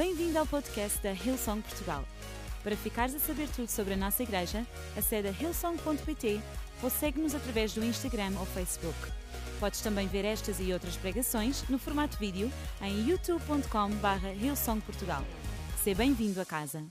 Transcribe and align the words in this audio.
Bem-vindo 0.00 0.38
ao 0.38 0.46
podcast 0.46 0.98
da 1.02 1.12
Hillsong 1.12 1.60
Portugal. 1.60 2.02
Para 2.62 2.74
ficares 2.74 3.14
a 3.14 3.18
saber 3.18 3.46
tudo 3.54 3.68
sobre 3.68 3.92
a 3.92 3.96
nossa 3.98 4.22
igreja, 4.22 4.66
acede 4.96 5.28
a 5.28 5.30
hillsong.pt 5.30 6.40
ou 6.82 6.88
segue-nos 6.88 7.34
através 7.34 7.74
do 7.74 7.84
Instagram 7.84 8.32
ou 8.40 8.46
Facebook. 8.46 8.96
Podes 9.60 9.82
também 9.82 10.06
ver 10.06 10.24
estas 10.24 10.58
e 10.58 10.72
outras 10.72 10.96
pregações 10.96 11.68
no 11.68 11.78
formato 11.78 12.16
vídeo 12.16 12.50
em 12.80 13.10
youtube.com.br 13.10 14.26
hillsongportugal. 14.42 15.22
Seja 15.84 15.98
bem-vindo 15.98 16.40
a 16.40 16.46
casa. 16.46 16.82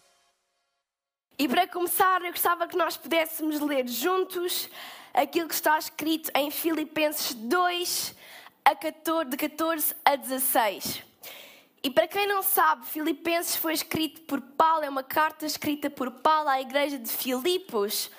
E 1.35 1.47
para 1.47 1.67
começar, 1.67 2.21
eu 2.21 2.29
gostava 2.29 2.67
que 2.67 2.77
nós 2.77 2.95
pudéssemos 2.95 3.59
ler 3.59 3.87
juntos 3.87 4.69
aquilo 5.15 5.47
que 5.47 5.55
está 5.55 5.79
escrito 5.79 6.29
em 6.35 6.51
Filipenses 6.51 7.33
2, 7.33 8.15
a 8.63 8.75
14, 8.75 9.31
de 9.31 9.35
14 9.35 9.95
a 10.05 10.15
16. 10.15 11.08
E 11.81 11.89
para 11.89 12.07
quem 12.07 12.27
não 12.27 12.43
sabe, 12.43 12.85
Filipenses 12.85 13.55
foi 13.55 13.73
escrito 13.73 14.21
por 14.21 14.41
Paulo, 14.41 14.83
é 14.83 14.89
uma 14.89 15.03
carta 15.03 15.45
escrita 15.45 15.89
por 15.89 16.11
Paulo 16.11 16.49
à 16.49 16.59
igreja 16.59 16.99
de 16.99 17.09
Filipos. 17.09 18.11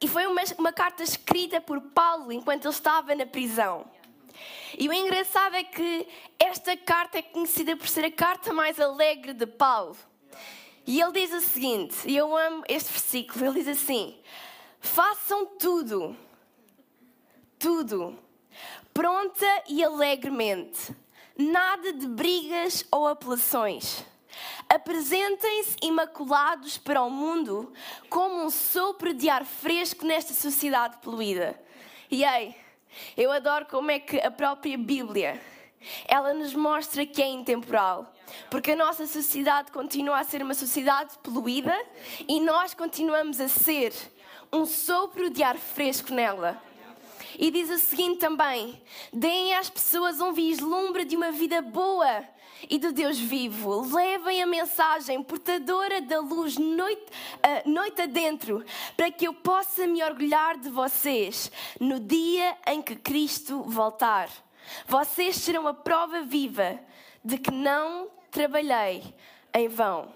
E 0.00 0.08
foi 0.08 0.26
uma, 0.26 0.42
uma 0.58 0.72
carta 0.72 1.02
escrita 1.02 1.60
por 1.60 1.80
Paulo 1.80 2.32
enquanto 2.32 2.64
ele 2.64 2.74
estava 2.74 3.14
na 3.14 3.26
prisão. 3.26 3.84
E 4.76 4.88
o 4.88 4.92
engraçado 4.92 5.54
é 5.54 5.64
que 5.64 6.06
esta 6.38 6.76
carta 6.76 7.18
é 7.18 7.22
conhecida 7.22 7.76
por 7.76 7.88
ser 7.88 8.04
a 8.04 8.10
carta 8.10 8.52
mais 8.52 8.78
alegre 8.80 9.32
de 9.32 9.46
Paulo. 9.46 9.96
E 10.86 11.00
ele 11.00 11.12
diz 11.12 11.32
o 11.32 11.40
seguinte, 11.40 11.96
e 12.06 12.16
eu 12.16 12.36
amo 12.36 12.64
este 12.68 12.90
versículo, 12.90 13.44
ele 13.44 13.62
diz 13.62 13.68
assim: 13.68 14.18
Façam 14.80 15.46
tudo, 15.58 16.16
tudo, 17.58 18.18
pronta 18.94 19.46
e 19.68 19.84
alegremente, 19.84 20.94
nada 21.38 21.92
de 21.92 22.06
brigas 22.06 22.84
ou 22.90 23.06
apelações. 23.06 24.04
Apresentem-se 24.68 25.76
imaculados 25.80 26.76
para 26.76 27.00
o 27.02 27.08
mundo 27.08 27.72
como 28.10 28.44
um 28.44 28.50
sopro 28.50 29.14
de 29.14 29.28
ar 29.28 29.44
fresco 29.44 30.04
nesta 30.04 30.34
sociedade 30.34 30.98
poluída. 30.98 31.58
E 32.10 32.24
ei, 32.24 32.54
eu 33.16 33.30
adoro 33.30 33.66
como 33.66 33.90
é 33.90 33.98
que 33.98 34.20
a 34.20 34.30
própria 34.30 34.76
Bíblia 34.76 35.40
ela 36.06 36.34
nos 36.34 36.54
mostra 36.54 37.06
que 37.06 37.22
é 37.22 37.28
intemporal. 37.28 38.12
Porque 38.50 38.72
a 38.72 38.76
nossa 38.76 39.06
sociedade 39.06 39.70
continua 39.70 40.18
a 40.18 40.24
ser 40.24 40.42
uma 40.42 40.54
sociedade 40.54 41.16
poluída 41.22 41.74
e 42.28 42.40
nós 42.40 42.74
continuamos 42.74 43.40
a 43.40 43.48
ser 43.48 43.92
um 44.52 44.66
sopro 44.66 45.30
de 45.30 45.42
ar 45.42 45.56
fresco 45.56 46.12
nela. 46.12 46.60
E 47.38 47.52
diz 47.52 47.70
o 47.70 47.78
seguinte 47.78 48.18
também: 48.18 48.82
deem 49.12 49.54
às 49.54 49.70
pessoas 49.70 50.20
um 50.20 50.32
vislumbre 50.32 51.04
de 51.04 51.16
uma 51.16 51.30
vida 51.30 51.62
boa 51.62 52.24
e 52.68 52.78
do 52.78 52.92
Deus 52.92 53.16
vivo. 53.16 53.94
Levem 53.94 54.42
a 54.42 54.46
mensagem 54.46 55.22
portadora 55.22 56.00
da 56.00 56.18
luz 56.18 56.58
noite, 56.58 57.06
uh, 57.36 57.70
noite 57.70 58.02
adentro, 58.02 58.64
para 58.96 59.12
que 59.12 59.28
eu 59.28 59.32
possa 59.32 59.86
me 59.86 60.02
orgulhar 60.02 60.58
de 60.58 60.68
vocês 60.68 61.52
no 61.78 62.00
dia 62.00 62.56
em 62.66 62.82
que 62.82 62.96
Cristo 62.96 63.62
voltar. 63.62 64.28
Vocês 64.88 65.36
serão 65.36 65.68
a 65.68 65.72
prova 65.72 66.22
viva 66.22 66.80
de 67.24 67.38
que 67.38 67.52
não 67.52 68.08
trabalhei 68.32 69.14
em 69.54 69.68
vão. 69.68 70.12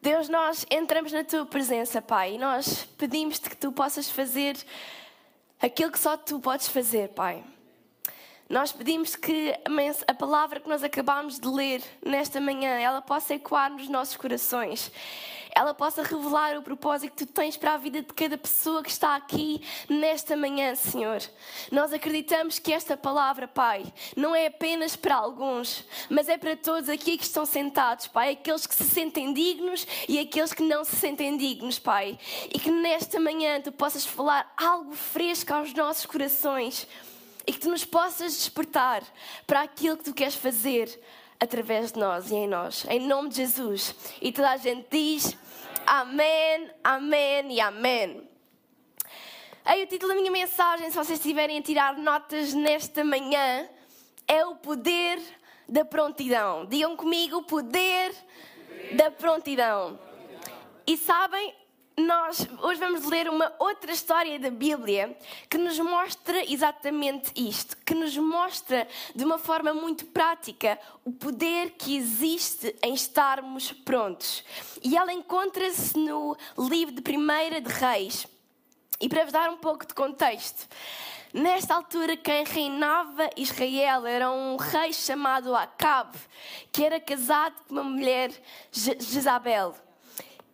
Deus, 0.00 0.28
nós 0.28 0.66
entramos 0.70 1.12
na 1.12 1.24
tua 1.24 1.46
presença, 1.46 2.02
Pai, 2.02 2.34
e 2.34 2.38
nós 2.38 2.84
pedimos-te 2.98 3.48
que 3.48 3.56
tu 3.56 3.72
possas 3.72 4.10
fazer 4.10 4.54
aquilo 5.60 5.90
que 5.90 5.98
só 5.98 6.16
tu 6.16 6.40
podes 6.40 6.68
fazer, 6.68 7.10
Pai. 7.10 7.44
Nós 8.48 8.72
pedimos 8.72 9.16
que 9.16 9.54
a 10.06 10.14
palavra 10.14 10.60
que 10.60 10.68
nós 10.68 10.82
acabamos 10.82 11.38
de 11.38 11.48
ler 11.48 11.82
nesta 12.04 12.40
manhã, 12.40 12.78
ela 12.78 13.00
possa 13.00 13.34
ecoar 13.34 13.72
nos 13.72 13.88
nossos 13.88 14.16
corações 14.16 14.92
ela 15.54 15.72
possa 15.72 16.02
revelar 16.02 16.58
o 16.58 16.62
propósito 16.62 17.12
que 17.12 17.24
tu 17.24 17.32
tens 17.32 17.56
para 17.56 17.74
a 17.74 17.76
vida 17.76 18.02
de 18.02 18.12
cada 18.12 18.36
pessoa 18.36 18.82
que 18.82 18.90
está 18.90 19.14
aqui 19.14 19.62
nesta 19.88 20.36
manhã, 20.36 20.74
Senhor. 20.74 21.22
Nós 21.70 21.92
acreditamos 21.92 22.58
que 22.58 22.72
esta 22.72 22.96
palavra, 22.96 23.46
Pai, 23.46 23.84
não 24.16 24.34
é 24.34 24.46
apenas 24.46 24.96
para 24.96 25.14
alguns, 25.14 25.84
mas 26.10 26.28
é 26.28 26.36
para 26.36 26.56
todos 26.56 26.88
aqui 26.88 27.16
que 27.16 27.24
estão 27.24 27.46
sentados, 27.46 28.08
Pai, 28.08 28.32
aqueles 28.32 28.66
que 28.66 28.74
se 28.74 28.84
sentem 28.84 29.32
dignos 29.32 29.86
e 30.08 30.18
aqueles 30.18 30.52
que 30.52 30.62
não 30.62 30.84
se 30.84 30.96
sentem 30.96 31.36
dignos, 31.36 31.78
Pai. 31.78 32.18
E 32.52 32.58
que 32.58 32.70
nesta 32.70 33.20
manhã 33.20 33.60
tu 33.60 33.70
possas 33.70 34.04
falar 34.04 34.52
algo 34.56 34.92
fresco 34.92 35.54
aos 35.54 35.72
nossos 35.72 36.04
corações 36.04 36.88
e 37.46 37.52
que 37.52 37.60
tu 37.60 37.70
nos 37.70 37.84
possas 37.84 38.32
despertar 38.34 39.04
para 39.46 39.62
aquilo 39.62 39.96
que 39.96 40.04
tu 40.04 40.14
queres 40.14 40.34
fazer 40.34 41.00
através 41.38 41.92
de 41.92 41.98
nós 41.98 42.30
e 42.30 42.34
em 42.34 42.48
nós. 42.48 42.84
Em 42.88 43.00
nome 43.00 43.28
de 43.28 43.36
Jesus. 43.36 43.94
E 44.20 44.32
toda 44.32 44.50
a 44.50 44.56
gente 44.56 44.86
diz 44.90 45.36
amém, 45.86 46.70
amém 46.82 47.52
e 47.52 47.60
amém. 47.60 48.28
Aí 49.64 49.82
o 49.82 49.86
título 49.86 50.12
da 50.12 50.18
minha 50.18 50.30
mensagem, 50.30 50.90
se 50.90 50.96
vocês 50.96 51.18
estiverem 51.18 51.58
a 51.58 51.62
tirar 51.62 51.96
notas 51.96 52.52
nesta 52.52 53.02
manhã, 53.02 53.68
é 54.28 54.44
o 54.44 54.56
poder 54.56 55.18
da 55.68 55.84
prontidão. 55.84 56.66
Digam 56.66 56.96
comigo 56.96 57.38
o 57.38 57.42
poder, 57.42 58.14
da 58.92 59.10
prontidão. 59.10 59.98
E 60.86 60.96
sabem, 60.96 61.54
nós 61.96 62.46
hoje 62.60 62.80
vamos 62.80 63.04
ler 63.04 63.28
uma 63.28 63.52
outra 63.58 63.92
história 63.92 64.38
da 64.38 64.50
Bíblia 64.50 65.16
que 65.48 65.56
nos 65.56 65.78
mostra 65.78 66.44
exatamente 66.50 67.30
isto, 67.36 67.76
que 67.84 67.94
nos 67.94 68.16
mostra 68.16 68.88
de 69.14 69.24
uma 69.24 69.38
forma 69.38 69.72
muito 69.72 70.04
prática 70.06 70.78
o 71.04 71.12
poder 71.12 71.70
que 71.72 71.96
existe 71.96 72.74
em 72.82 72.94
estarmos 72.94 73.70
prontos. 73.72 74.44
E 74.82 74.96
ela 74.96 75.12
encontra-se 75.12 75.96
no 75.96 76.36
livro 76.58 76.94
de 76.94 77.00
Primeira 77.00 77.60
de 77.60 77.72
Reis. 77.72 78.26
E 79.00 79.08
para 79.08 79.22
vos 79.22 79.32
dar 79.32 79.50
um 79.50 79.56
pouco 79.56 79.86
de 79.86 79.94
contexto, 79.94 80.68
Nesta 81.32 81.74
altura, 81.74 82.16
quem 82.16 82.44
reinava 82.44 83.28
Israel 83.36 84.06
era 84.06 84.30
um 84.30 84.54
rei 84.54 84.92
chamado 84.92 85.52
Acabe, 85.52 86.16
que 86.70 86.84
era 86.84 87.00
casado 87.00 87.56
com 87.66 87.74
uma 87.74 87.82
mulher, 87.82 88.30
Jezabel. 88.70 89.74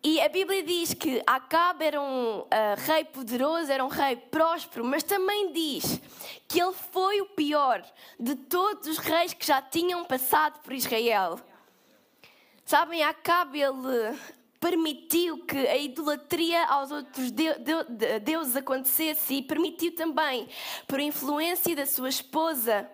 E 0.02 0.18
a 0.18 0.30
Bíblia 0.30 0.62
diz 0.62 0.94
que 0.94 1.22
Acabe 1.26 1.84
era 1.84 2.00
um 2.00 2.38
uh, 2.38 2.46
rei 2.86 3.04
poderoso, 3.04 3.70
era 3.70 3.84
um 3.84 3.88
rei 3.88 4.16
próspero, 4.16 4.82
mas 4.82 5.02
também 5.02 5.52
diz 5.52 6.00
que 6.48 6.58
ele 6.58 6.72
foi 6.72 7.20
o 7.20 7.26
pior 7.26 7.84
de 8.18 8.34
todos 8.34 8.88
os 8.88 8.96
reis 8.96 9.34
que 9.34 9.46
já 9.46 9.60
tinham 9.60 10.02
passado 10.06 10.58
por 10.60 10.72
Israel. 10.72 11.38
Sabem, 12.64 13.02
Acabe 13.02 13.60
ele 13.60 14.18
permitiu 14.58 15.44
que 15.44 15.56
a 15.56 15.76
idolatria 15.76 16.64
aos 16.66 16.90
outros 16.90 17.30
deuses 18.22 18.56
acontecesse 18.56 19.34
e 19.34 19.42
permitiu 19.42 19.94
também, 19.94 20.48
por 20.86 20.98
influência 20.98 21.76
da 21.76 21.84
sua 21.84 22.08
esposa, 22.08 22.88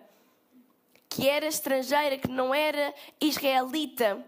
que 1.07 1.29
era 1.29 1.45
estrangeira, 1.45 2.17
que 2.17 2.27
não 2.27 2.53
era 2.53 2.93
israelita, 3.21 4.25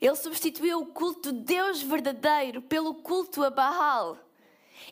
ele 0.00 0.14
substituiu 0.14 0.80
o 0.80 0.86
culto 0.86 1.32
de 1.32 1.40
Deus 1.40 1.82
verdadeiro 1.82 2.62
pelo 2.62 2.94
culto 2.94 3.42
a 3.42 3.50
Baal. 3.50 4.16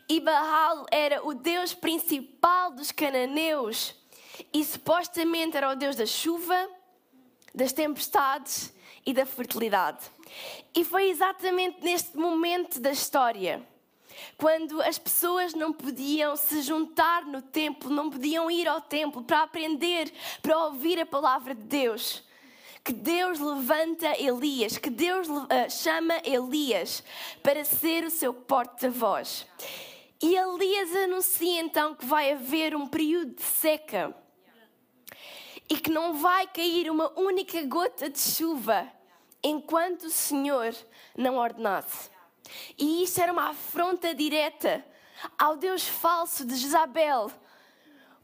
E 0.08 0.20
Baal 0.20 0.84
era 0.90 1.24
o 1.24 1.32
Deus 1.32 1.72
principal 1.72 2.72
dos 2.72 2.90
cananeus. 2.90 3.94
E 4.52 4.64
supostamente 4.64 5.56
era 5.56 5.70
o 5.70 5.76
Deus 5.76 5.96
da 5.96 6.04
chuva, 6.04 6.68
das 7.54 7.72
tempestades 7.72 8.74
e 9.04 9.14
da 9.14 9.24
fertilidade. 9.24 10.04
E 10.74 10.84
foi 10.84 11.08
exatamente 11.08 11.82
neste 11.82 12.16
momento 12.16 12.80
da 12.80 12.90
história, 12.90 13.66
quando 14.36 14.82
as 14.82 14.98
pessoas 14.98 15.54
não 15.54 15.72
podiam 15.72 16.36
se 16.36 16.60
juntar 16.62 17.24
no 17.24 17.40
templo, 17.40 17.90
não 17.90 18.10
podiam 18.10 18.50
ir 18.50 18.66
ao 18.66 18.80
templo 18.80 19.22
para 19.22 19.42
aprender, 19.42 20.12
para 20.42 20.58
ouvir 20.64 21.00
a 21.00 21.06
palavra 21.06 21.54
de 21.54 21.62
Deus 21.62 22.25
que 22.86 22.92
Deus 22.92 23.40
levanta 23.40 24.16
Elias, 24.16 24.78
que 24.78 24.88
Deus 24.88 25.26
uh, 25.28 25.48
chama 25.68 26.20
Elias 26.22 27.02
para 27.42 27.64
ser 27.64 28.04
o 28.04 28.10
seu 28.10 28.32
porta-voz. 28.32 29.44
E 30.22 30.36
Elias 30.36 30.94
anuncia 30.94 31.60
então 31.60 31.96
que 31.96 32.06
vai 32.06 32.30
haver 32.30 32.76
um 32.76 32.86
período 32.86 33.34
de 33.34 33.42
seca 33.42 34.16
e 35.68 35.76
que 35.76 35.90
não 35.90 36.14
vai 36.14 36.46
cair 36.46 36.88
uma 36.88 37.12
única 37.18 37.60
gota 37.66 38.08
de 38.08 38.20
chuva 38.20 38.88
enquanto 39.42 40.04
o 40.04 40.10
Senhor 40.10 40.72
não 41.16 41.38
ordenasse. 41.38 42.08
E 42.78 43.02
isso 43.02 43.20
era 43.20 43.32
uma 43.32 43.48
afronta 43.48 44.14
direta 44.14 44.86
ao 45.36 45.56
Deus 45.56 45.88
falso 45.88 46.46
de 46.46 46.54
Jezabel 46.54 47.32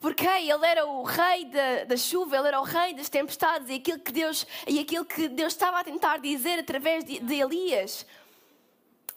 porque 0.03 0.27
ele 0.27 0.67
era 0.67 0.85
o 0.85 1.05
rei 1.05 1.45
da, 1.45 1.85
da, 1.85 1.97
chuva, 1.97 2.37
ele 2.37 2.49
era 2.49 2.61
o 2.61 2.65
rei 2.65 2.93
das 2.93 3.09
tempestades 3.09 3.69
e 3.69 3.75
aquilo 3.75 4.01
que 4.01 4.11
Deus, 4.11 4.45
e 4.67 4.81
aquilo 4.81 5.05
que 5.05 5.29
Deus 5.29 5.53
estava 5.53 5.79
a 5.79 5.85
tentar 5.85 6.19
dizer 6.19 6.59
através 6.59 7.05
de, 7.05 7.21
de 7.21 7.35
Elias 7.41 8.05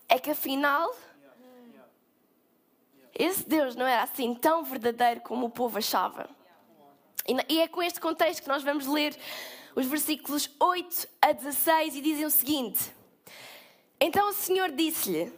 é 0.07 0.19
que 0.19 0.29
afinal 0.29 0.95
esse 3.15 3.49
Deus 3.49 3.75
não 3.75 3.87
era 3.87 4.03
assim 4.03 4.35
tão 4.35 4.63
verdadeiro 4.63 5.21
como 5.21 5.47
o 5.47 5.49
povo 5.49 5.79
achava. 5.79 6.29
E 7.49 7.59
é 7.59 7.67
com 7.67 7.81
este 7.81 7.99
contexto 7.99 8.43
que 8.43 8.47
nós 8.47 8.61
vamos 8.61 8.85
ler 8.85 9.17
os 9.75 9.87
versículos 9.87 10.51
8 10.59 11.07
a 11.19 11.31
16 11.31 11.95
e 11.95 12.01
dizem 12.01 12.25
o 12.25 12.29
seguinte: 12.29 12.91
Então 13.99 14.29
o 14.29 14.33
Senhor 14.33 14.69
disse-lhe: 14.71 15.33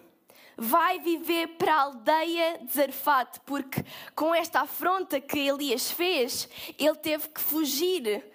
Vai 0.57 1.00
viver 1.00 1.50
para 1.50 1.74
a 1.74 1.81
aldeia 1.81 2.59
de 2.63 2.74
Zarfate, 2.74 3.39
porque 3.45 3.86
com 4.15 4.33
esta 4.33 4.62
afronta 4.62 5.21
que 5.21 5.48
Elias 5.48 5.92
fez, 5.92 6.50
ele 6.80 6.95
teve 6.95 7.30
que 7.30 7.39
fugir 7.39 8.25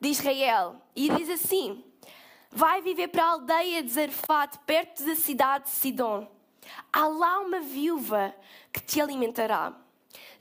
de 0.00 0.08
Israel. 0.08 0.80
E 0.96 1.10
diz 1.10 1.28
assim: 1.28 1.84
Vai 2.50 2.80
viver 2.80 3.08
para 3.08 3.24
a 3.24 3.30
aldeia 3.32 3.82
de 3.82 3.90
Zarfate, 3.90 4.58
perto 4.66 5.04
da 5.04 5.14
cidade 5.14 5.64
de 5.64 5.70
Sidom. 5.70 6.26
Há 6.92 7.06
lá 7.06 7.40
uma 7.40 7.60
viúva 7.60 8.34
que 8.72 8.80
te 8.80 9.00
alimentará. 9.00 9.74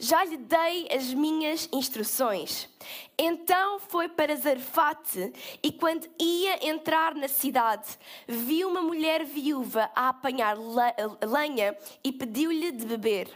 Já 0.01 0.23
lhe 0.23 0.37
dei 0.37 0.87
as 0.89 1.13
minhas 1.13 1.67
instruções. 1.73 2.69
Então 3.17 3.79
foi 3.79 4.07
para 4.07 4.33
Zarfate 4.37 5.33
e, 5.61 5.73
quando 5.73 6.09
ia 6.17 6.65
entrar 6.69 7.13
na 7.13 7.27
cidade, 7.27 7.85
viu 8.25 8.69
uma 8.69 8.81
mulher 8.81 9.25
viúva 9.25 9.91
a 9.93 10.07
apanhar 10.07 10.55
lenha 10.57 11.77
e 12.01 12.13
pediu-lhe 12.13 12.71
de 12.71 12.85
beber. 12.85 13.29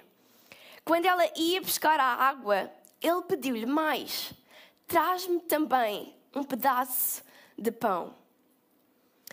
Quando 0.86 1.06
ela 1.06 1.30
ia 1.36 1.62
buscar 1.62 2.00
a 2.00 2.14
água, 2.14 2.72
ele 3.02 3.22
pediu-lhe 3.24 3.66
mais: 3.66 4.34
Traz-me 4.88 5.42
também 5.42 6.16
um 6.34 6.46
pedaço 6.46 7.24
de 7.58 7.72
pão. 7.72 8.16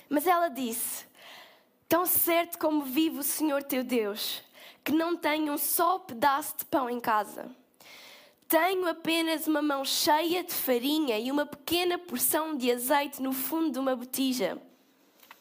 Mas 0.09 0.27
ela 0.27 0.49
disse: 0.49 1.07
Tão 1.89 2.05
certo 2.05 2.59
como 2.59 2.83
vive 2.83 3.21
o 3.21 3.23
Senhor 3.23 3.63
teu 3.63 3.85
Deus, 3.85 4.43
que 4.91 4.97
não 4.97 5.17
tenho 5.17 5.53
um 5.53 5.57
só 5.57 6.01
pedaço 6.01 6.57
de 6.59 6.65
pão 6.65 6.91
em 6.91 6.99
casa. 6.99 7.49
Tenho 8.49 8.89
apenas 8.89 9.47
uma 9.47 9.63
mão 9.63 9.85
cheia 9.85 10.43
de 10.43 10.53
farinha 10.53 11.17
e 11.17 11.31
uma 11.31 11.47
pequena 11.47 11.97
porção 11.97 12.57
de 12.57 12.73
azeite 12.73 13.23
no 13.23 13.33
fundo 13.33 13.71
de 13.71 13.79
uma 13.79 13.95
botija. 13.95 14.61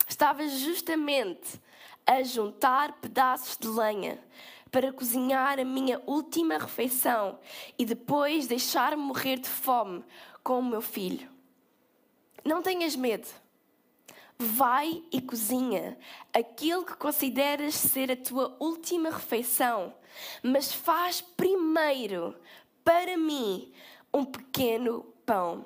Estava 0.07 0.47
justamente 0.47 1.59
a 2.05 2.21
juntar 2.21 3.01
pedaços 3.01 3.57
de 3.57 3.67
lenha 3.67 4.23
para 4.69 4.93
cozinhar 4.93 5.57
a 5.57 5.65
minha 5.65 5.99
última 6.05 6.59
refeição 6.59 7.39
e 7.75 7.83
depois 7.85 8.45
deixar-me 8.45 9.01
morrer 9.01 9.39
de 9.39 9.49
fome 9.49 10.05
com 10.43 10.59
o 10.59 10.63
meu 10.63 10.81
filho. 10.81 11.27
Não 12.45 12.61
tenhas 12.61 12.95
medo 12.95 13.27
vai 14.41 15.03
e 15.11 15.19
cozinha 15.19 15.97
aquilo 16.33 16.85
que 16.85 16.95
consideras 16.95 17.75
ser 17.75 18.09
a 18.09 18.15
tua 18.15 18.55
última 18.57 19.09
refeição, 19.09 19.93
mas 20.41 20.71
faz 20.71 21.19
primeiro 21.19 22.33
para 22.81 23.17
mim 23.17 23.69
um 24.13 24.23
pequeno 24.23 25.03
pão. 25.25 25.65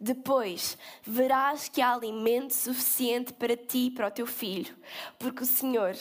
Depois 0.00 0.78
verás 1.02 1.68
que 1.68 1.82
há 1.82 1.92
alimento 1.92 2.52
suficiente 2.54 3.32
para 3.34 3.56
ti 3.56 3.86
e 3.86 3.90
para 3.90 4.08
o 4.08 4.10
teu 4.10 4.26
filho, 4.26 4.74
porque 5.18 5.42
o 5.42 5.46
Senhor, 5.46 5.94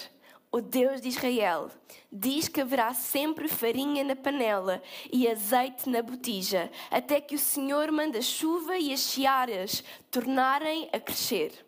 o 0.52 0.62
Deus 0.62 1.02
de 1.02 1.10
Israel, 1.10 1.70
diz 2.12 2.48
que 2.48 2.62
haverá 2.62 2.94
sempre 2.94 3.50
farinha 3.50 4.04
na 4.04 4.16
panela 4.16 4.82
e 5.12 5.28
azeite 5.28 5.90
na 5.90 6.02
botija, 6.02 6.72
até 6.90 7.20
que 7.20 7.36
o 7.36 7.40
Senhor 7.40 7.92
manda 7.92 8.20
a 8.20 8.22
chuva 8.22 8.78
e 8.78 8.94
as 8.94 9.02
searas 9.02 9.84
tornarem 10.10 10.90
a 10.92 11.00
crescer. 11.00 11.63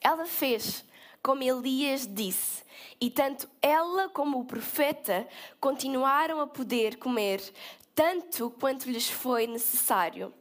Ela 0.00 0.24
fez 0.24 0.84
como 1.22 1.42
Elias 1.42 2.06
disse, 2.06 2.64
e 3.00 3.10
tanto 3.10 3.48
ela 3.60 4.08
como 4.08 4.40
o 4.40 4.44
profeta 4.44 5.28
continuaram 5.60 6.40
a 6.40 6.46
poder 6.46 6.96
comer 6.96 7.42
tanto 7.94 8.50
quanto 8.58 8.90
lhes 8.90 9.10
foi 9.10 9.46
necessário. 9.46 10.32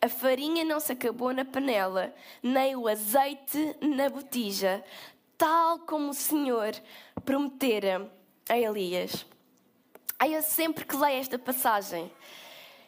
A 0.00 0.08
farinha 0.08 0.64
não 0.64 0.78
se 0.78 0.92
acabou 0.92 1.32
na 1.32 1.44
panela, 1.44 2.14
nem 2.42 2.76
o 2.76 2.86
azeite 2.86 3.76
na 3.80 4.08
botija, 4.08 4.84
tal 5.36 5.80
como 5.80 6.10
o 6.10 6.14
Senhor 6.14 6.72
prometera 7.24 8.10
a 8.48 8.56
Elias. 8.56 9.26
Aí 10.18 10.34
eu 10.34 10.42
sempre 10.42 10.84
que 10.84 10.96
leio 10.96 11.18
esta 11.18 11.38
passagem, 11.38 12.10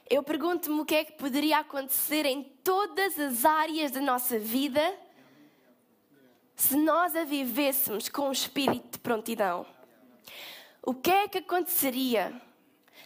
eu 0.09 0.23
pergunto-me 0.23 0.81
o 0.81 0.85
que 0.85 0.95
é 0.95 1.05
que 1.05 1.13
poderia 1.13 1.59
acontecer 1.59 2.27
em 2.27 2.43
todas 2.63 3.19
as 3.19 3.45
áreas 3.45 3.91
da 3.91 4.01
nossa 4.01 4.39
vida 4.39 4.83
se 6.63 6.77
nós 6.77 7.17
a 7.17 7.25
vivêssemos 7.25 8.09
com 8.09 8.29
um 8.29 8.33
espírito 8.33 8.93
de 8.93 8.99
prontidão, 9.01 9.67
o 10.81 10.95
que 10.95 11.11
é 11.11 11.27
que 11.27 11.39
aconteceria 11.39 12.41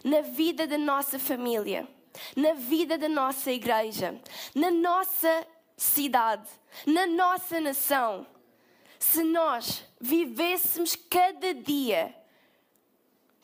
na 0.04 0.20
vida 0.20 0.66
da 0.66 0.76
nossa 0.76 1.18
família, 1.18 1.88
na 2.36 2.52
vida 2.52 2.98
da 2.98 3.08
nossa 3.08 3.50
igreja, 3.50 4.20
na 4.54 4.70
nossa 4.70 5.46
cidade, 5.74 6.46
na 6.86 7.06
nossa 7.06 7.58
nação, 7.58 8.26
se 8.98 9.22
nós 9.22 9.82
vivêssemos 9.98 10.94
cada 10.94 11.54
dia 11.54 12.14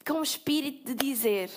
com 0.07 0.21
o 0.21 0.23
espírito 0.23 0.89
de 0.89 0.95
dizer: 0.95 1.51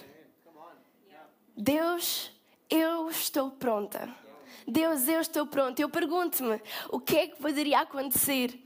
Deus, 1.58 2.32
eu 2.70 3.10
estou 3.10 3.52
pronta. 3.52 4.25
Deus, 4.68 5.08
eu 5.08 5.22
estou 5.22 5.46
pronto. 5.46 5.80
Eu 5.80 5.90
pergunto-me 5.90 6.60
o 6.90 7.00
que 7.00 7.16
é 7.18 7.28
que 7.28 7.36
poderia 7.38 7.82
acontecer 7.82 8.60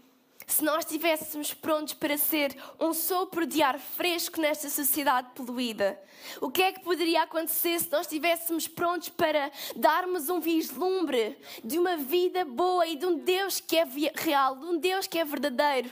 se 0.47 0.63
nós 0.63 0.83
estivéssemos 0.83 1.53
prontos 1.53 1.93
para 1.93 2.17
ser 2.17 2.55
um 2.79 2.91
sopro 2.91 3.45
de 3.45 3.61
ar 3.61 3.77
fresco 3.77 4.41
nesta 4.41 4.69
sociedade 4.69 5.29
poluída? 5.35 5.99
O 6.41 6.49
que 6.49 6.63
é 6.63 6.71
que 6.71 6.79
poderia 6.79 7.23
acontecer 7.23 7.79
se 7.79 7.91
nós 7.91 8.01
estivéssemos 8.01 8.67
prontos 8.67 9.09
para 9.09 9.51
darmos 9.75 10.29
um 10.29 10.39
vislumbre 10.39 11.37
de 11.63 11.77
uma 11.77 11.97
vida 11.97 12.43
boa 12.45 12.87
e 12.87 12.95
de 12.95 13.05
um 13.05 13.19
Deus 13.19 13.59
que 13.59 13.77
é 13.77 13.87
real, 14.15 14.55
de 14.55 14.65
um 14.65 14.77
Deus 14.77 15.05
que 15.05 15.19
é 15.19 15.25
verdadeiro, 15.25 15.89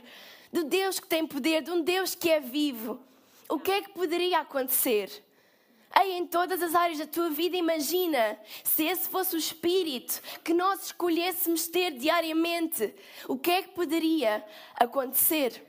de 0.51 0.61
um 0.61 0.67
Deus 0.67 0.99
que 0.99 1.07
tem 1.07 1.27
poder, 1.27 1.61
de 1.61 1.71
um 1.71 1.81
Deus 1.81 2.15
que 2.15 2.29
é 2.29 2.39
vivo? 2.39 2.99
O 3.49 3.59
que 3.59 3.71
é 3.71 3.81
que 3.81 3.89
poderia 3.89 4.39
acontecer? 4.39 5.23
Em 6.05 6.25
todas 6.25 6.63
as 6.63 6.73
áreas 6.73 6.97
da 6.97 7.05
tua 7.05 7.29
vida, 7.29 7.55
imagina 7.55 8.39
se 8.63 8.83
esse 8.83 9.07
fosse 9.07 9.35
o 9.35 9.39
espírito 9.39 10.19
que 10.43 10.53
nós 10.53 10.87
escolhêssemos 10.87 11.67
ter 11.67 11.91
diariamente, 11.91 12.93
o 13.27 13.37
que 13.37 13.51
é 13.51 13.61
que 13.61 13.69
poderia 13.69 14.43
acontecer? 14.75 15.63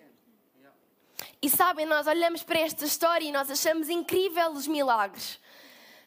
E 1.42 1.50
sabem, 1.50 1.84
nós 1.84 2.06
olhamos 2.06 2.42
para 2.42 2.60
esta 2.60 2.84
história 2.84 3.26
e 3.26 3.32
nós 3.32 3.50
achamos 3.50 3.88
incrível 3.88 4.52
os 4.52 4.66
milagres. 4.66 5.38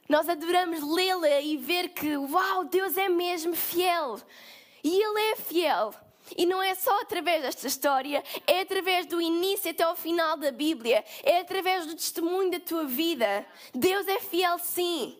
Nós 0.09 0.27
adoramos 0.27 0.81
lê-la 0.81 1.39
e 1.39 1.55
ver 1.55 1.89
que, 1.89 2.17
uau, 2.17 2.65
Deus 2.65 2.97
é 2.97 3.07
mesmo 3.07 3.55
fiel. 3.55 4.19
E 4.83 4.89
Ele 4.89 5.31
é 5.31 5.35
fiel. 5.35 5.93
E 6.37 6.45
não 6.45 6.61
é 6.61 6.75
só 6.75 7.01
através 7.01 7.41
desta 7.41 7.67
história, 7.67 8.23
é 8.47 8.61
através 8.61 9.05
do 9.05 9.21
início 9.21 9.71
até 9.71 9.83
ao 9.83 9.95
final 9.95 10.37
da 10.37 10.51
Bíblia, 10.51 11.03
é 11.23 11.39
através 11.39 11.85
do 11.85 11.95
testemunho 11.95 12.51
da 12.51 12.59
tua 12.59 12.85
vida. 12.85 13.45
Deus 13.73 14.07
é 14.07 14.19
fiel, 14.19 14.57
sim. 14.59 15.17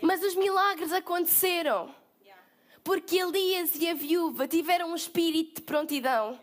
Mas 0.00 0.22
os 0.22 0.34
milagres 0.34 0.92
aconteceram. 0.92 1.94
Porque 2.82 3.16
Elias 3.16 3.74
e 3.76 3.88
a 3.88 3.94
viúva 3.94 4.46
tiveram 4.46 4.90
um 4.90 4.94
espírito 4.94 5.56
de 5.56 5.62
prontidão. 5.62 6.38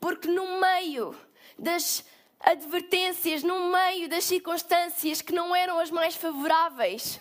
Porque 0.00 0.28
no 0.28 0.60
meio 0.60 1.14
das 1.58 2.04
advertências, 2.38 3.42
no 3.42 3.72
meio 3.72 4.08
das 4.08 4.24
circunstâncias 4.24 5.20
que 5.20 5.32
não 5.32 5.54
eram 5.54 5.78
as 5.78 5.90
mais 5.90 6.14
favoráveis, 6.14 7.20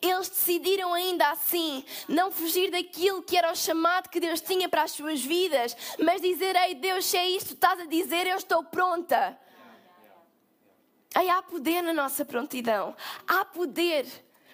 eles 0.00 0.28
decidiram 0.28 0.92
ainda 0.94 1.28
assim 1.30 1.84
não 2.08 2.30
fugir 2.30 2.70
daquilo 2.70 3.22
que 3.22 3.36
era 3.36 3.52
o 3.52 3.56
chamado 3.56 4.08
que 4.08 4.20
Deus 4.20 4.40
tinha 4.40 4.68
para 4.68 4.82
as 4.82 4.92
suas 4.92 5.22
vidas, 5.22 5.76
mas 5.98 6.20
dizer: 6.20 6.56
Ei, 6.56 6.74
Deus, 6.74 7.04
se 7.04 7.16
é 7.16 7.28
isto 7.28 7.48
que 7.48 7.54
estás 7.54 7.80
a 7.80 7.86
dizer, 7.86 8.26
eu 8.26 8.36
estou 8.36 8.62
pronta. 8.64 9.38
Aí 11.14 11.28
há 11.28 11.42
poder 11.42 11.82
na 11.82 11.92
nossa 11.92 12.24
prontidão, 12.24 12.96
há 13.26 13.44
poder 13.44 14.06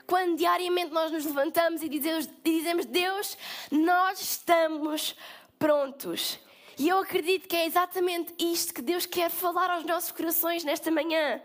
quando 0.08 0.38
diariamente 0.38 0.90
nós 0.90 1.12
nos 1.12 1.26
levantamos 1.26 1.82
e 1.82 1.88
dizemos, 1.88 2.86
Deus, 2.86 3.36
nós 3.70 4.18
estamos 4.18 5.14
prontos. 5.58 6.38
E 6.78 6.88
eu 6.88 6.98
acredito 6.98 7.46
que 7.46 7.54
é 7.54 7.66
exatamente 7.66 8.32
isto 8.38 8.72
que 8.72 8.80
Deus 8.80 9.04
quer 9.04 9.28
falar 9.30 9.68
aos 9.68 9.84
nossos 9.84 10.10
corações 10.10 10.64
nesta 10.64 10.90
manhã. 10.90 11.42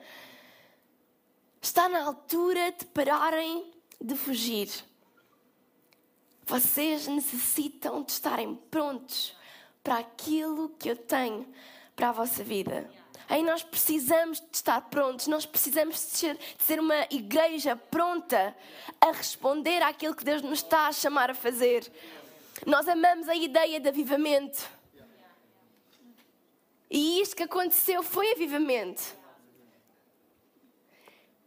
Está 1.63 1.87
na 1.87 2.03
altura 2.03 2.73
de 2.73 2.85
pararem 2.87 3.71
de 3.99 4.17
fugir. 4.17 4.69
Vocês 6.45 7.07
necessitam 7.07 8.03
de 8.03 8.11
estarem 8.11 8.53
prontos 8.69 9.33
para 9.81 9.99
aquilo 9.99 10.75
que 10.77 10.89
eu 10.89 10.97
tenho 10.97 11.47
para 11.95 12.09
a 12.09 12.11
vossa 12.11 12.43
vida. 12.43 12.91
Aí 13.29 13.41
nós 13.41 13.63
precisamos 13.63 14.41
de 14.41 14.57
estar 14.57 14.81
prontos, 14.89 15.27
nós 15.27 15.45
precisamos 15.45 15.95
de 15.95 16.01
ser, 16.01 16.35
de 16.35 16.63
ser 16.63 16.81
uma 16.81 17.07
igreja 17.09 17.77
pronta 17.77 18.53
a 18.99 19.11
responder 19.13 19.81
àquilo 19.81 20.13
que 20.13 20.25
Deus 20.25 20.41
nos 20.41 20.59
está 20.59 20.87
a 20.87 20.91
chamar 20.91 21.31
a 21.31 21.33
fazer. 21.33 21.89
Nós 22.65 22.89
amamos 22.89 23.29
a 23.29 23.35
ideia 23.35 23.79
de 23.79 23.87
avivamento. 23.87 24.69
E 26.91 27.21
isto 27.21 27.37
que 27.37 27.43
aconteceu 27.43 28.03
foi 28.03 28.33
avivamento. 28.33 29.22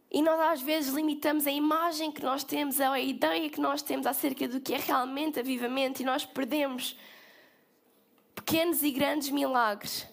E 0.09 0.21
nós 0.21 0.39
às 0.39 0.61
vezes 0.61 0.93
limitamos 0.93 1.45
a 1.45 1.51
imagem 1.51 2.11
que 2.11 2.23
nós 2.23 2.43
temos, 2.43 2.79
a 2.79 2.99
ideia 2.99 3.49
que 3.49 3.59
nós 3.59 3.81
temos 3.81 4.07
acerca 4.07 4.47
do 4.47 4.61
que 4.61 4.73
é 4.73 4.77
realmente 4.77 5.39
avivamento 5.39 6.01
e 6.01 6.05
nós 6.05 6.25
perdemos 6.25 6.97
pequenos 8.33 8.81
e 8.83 8.91
grandes 8.91 9.29
milagres 9.29 10.07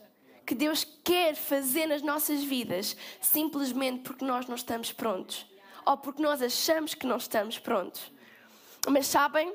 que 0.44 0.54
Deus 0.54 0.84
quer 1.02 1.34
fazer 1.34 1.86
nas 1.86 2.02
nossas 2.02 2.42
vidas 2.42 2.96
simplesmente 3.20 4.00
porque 4.00 4.24
nós 4.24 4.46
não 4.46 4.56
estamos 4.56 4.92
prontos 4.92 5.46
ou 5.86 5.96
porque 5.96 6.22
nós 6.22 6.42
achamos 6.42 6.94
que 6.94 7.06
não 7.06 7.16
estamos 7.16 7.58
prontos. 7.58 8.10
Mas 8.88 9.06
sabem, 9.06 9.52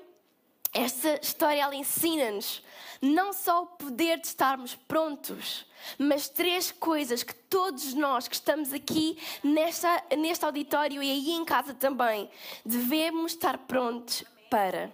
esta 0.74 1.20
história 1.22 1.74
ensina-nos 1.74 2.64
não 3.02 3.34
só 3.34 3.64
o 3.64 3.68
poder 3.68 4.20
de 4.20 4.28
estarmos 4.28 4.76
prontos, 4.76 5.66
mas 5.98 6.28
três 6.28 6.72
coisas 6.72 7.24
que 7.24 7.34
todos 7.34 7.94
nós 7.94 8.28
que 8.28 8.36
estamos 8.36 8.74
aqui 8.74 9.18
nesta, 9.44 10.04
neste 10.18 10.46
auditório 10.46 11.02
e 11.02 11.10
aí 11.10 11.32
em 11.32 11.46
casa 11.46 11.74
também 11.74 12.30
devemos 12.66 13.32
estar 13.32 13.58
prontos 13.60 14.24
para. 14.50 14.92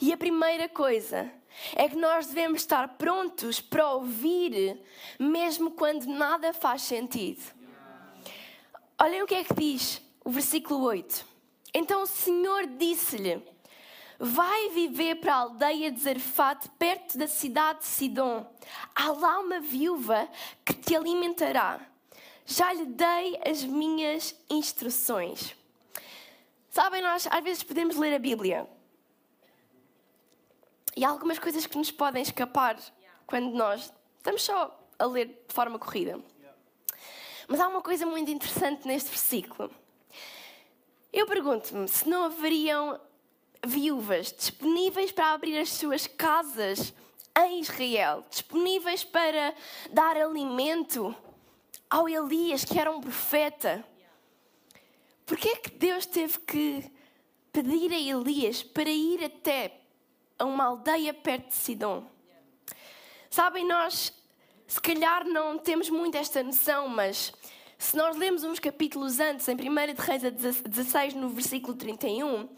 E 0.00 0.12
a 0.12 0.16
primeira 0.16 0.68
coisa 0.68 1.30
é 1.74 1.88
que 1.88 1.96
nós 1.96 2.26
devemos 2.26 2.60
estar 2.60 2.88
prontos 2.96 3.60
para 3.60 3.90
ouvir, 3.92 4.78
mesmo 5.18 5.70
quando 5.70 6.06
nada 6.06 6.52
faz 6.52 6.82
sentido. 6.82 7.42
Olhem 8.98 9.22
o 9.22 9.26
que 9.26 9.34
é 9.34 9.44
que 9.44 9.54
diz 9.54 10.02
o 10.24 10.30
versículo 10.30 10.82
8. 10.84 11.24
Então 11.72 12.02
o 12.02 12.06
Senhor 12.06 12.66
disse-lhe: 12.66 13.42
Vai 14.18 14.70
viver 14.70 15.16
para 15.16 15.34
a 15.34 15.38
aldeia 15.38 15.90
de 15.90 16.00
Zarfate, 16.00 16.68
perto 16.78 17.18
da 17.18 17.28
cidade 17.28 17.80
de 17.80 17.86
Sidom. 17.86 18.46
Há 18.94 19.12
lá 19.12 19.40
uma 19.40 19.60
viúva 19.60 20.28
que 20.64 20.72
te 20.72 20.96
alimentará. 20.96 21.80
Já 22.46 22.72
lhe 22.72 22.86
dei 22.86 23.38
as 23.44 23.64
minhas 23.64 24.34
instruções. 24.48 25.54
Sabem, 26.70 27.02
nós 27.02 27.26
às 27.30 27.42
vezes 27.42 27.62
podemos 27.62 27.96
ler 27.96 28.14
a 28.14 28.18
Bíblia 28.18 28.68
e 30.96 31.04
há 31.04 31.10
algumas 31.10 31.38
coisas 31.38 31.66
que 31.66 31.76
nos 31.76 31.90
podem 31.90 32.22
escapar 32.22 32.78
quando 33.26 33.50
nós 33.50 33.92
estamos 34.16 34.42
só 34.42 34.78
a 34.98 35.04
ler 35.04 35.26
de 35.46 35.54
forma 35.54 35.78
corrida. 35.78 36.18
Mas 37.46 37.60
há 37.60 37.68
uma 37.68 37.82
coisa 37.82 38.06
muito 38.06 38.30
interessante 38.30 38.88
neste 38.88 39.10
versículo. 39.10 39.70
Eu 41.12 41.26
pergunto-me 41.26 41.86
se 41.86 42.08
não 42.08 42.24
haveriam 42.24 42.98
viúvas 43.66 44.32
disponíveis 44.32 45.12
para 45.12 45.32
abrir 45.32 45.58
as 45.58 45.70
suas 45.70 46.06
casas 46.06 46.92
em 47.44 47.60
Israel, 47.60 48.24
disponíveis 48.30 49.04
para 49.04 49.54
dar 49.90 50.16
alimento 50.16 51.14
ao 51.90 52.08
Elias, 52.08 52.64
que 52.64 52.78
era 52.78 52.90
um 52.90 53.00
profeta. 53.00 53.84
Porquê 55.24 55.48
é 55.48 55.56
que 55.56 55.70
Deus 55.70 56.06
teve 56.06 56.38
que 56.40 56.90
pedir 57.52 57.92
a 57.92 57.98
Elias 57.98 58.62
para 58.62 58.90
ir 58.90 59.24
até 59.24 59.80
a 60.38 60.44
uma 60.44 60.64
aldeia 60.64 61.12
perto 61.12 61.48
de 61.48 61.54
Sidom. 61.54 62.06
Sabem, 63.28 63.66
nós 63.66 64.12
se 64.66 64.80
calhar 64.80 65.24
não 65.26 65.58
temos 65.58 65.88
muito 65.88 66.16
esta 66.16 66.42
noção, 66.42 66.88
mas 66.88 67.32
se 67.78 67.96
nós 67.96 68.16
lemos 68.16 68.42
uns 68.42 68.58
capítulos 68.58 69.20
antes, 69.20 69.48
em 69.48 69.54
1 69.54 69.94
de 69.94 70.00
Reis 70.00 70.22
16, 70.22 71.14
no 71.14 71.28
versículo 71.28 71.76
31, 71.76 72.48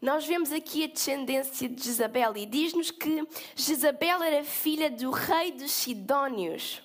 nós 0.00 0.24
vemos 0.24 0.50
aqui 0.50 0.84
a 0.84 0.86
descendência 0.86 1.68
de 1.68 1.82
Jezabel 1.82 2.34
e 2.36 2.46
diz-nos 2.46 2.90
que 2.90 3.26
Jezabel 3.54 4.22
era 4.22 4.42
filha 4.42 4.90
do 4.90 5.10
rei 5.10 5.52
dos 5.52 5.70
Sidónios. 5.70 6.82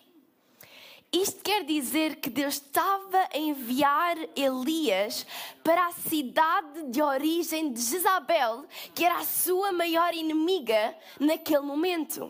Isto 1.13 1.41
quer 1.41 1.63
dizer 1.63 2.17
que 2.17 2.29
Deus 2.29 2.55
estava 2.55 3.29
a 3.33 3.37
enviar 3.37 4.17
Elias 4.35 5.25
para 5.63 5.87
a 5.87 5.91
cidade 5.93 6.91
de 6.91 7.01
origem 7.01 7.71
de 7.71 7.79
Jezabel, 7.79 8.65
que 8.93 9.05
era 9.05 9.19
a 9.19 9.23
sua 9.23 9.71
maior 9.71 10.13
inimiga 10.13 10.93
naquele 11.17 11.61
momento. 11.61 12.29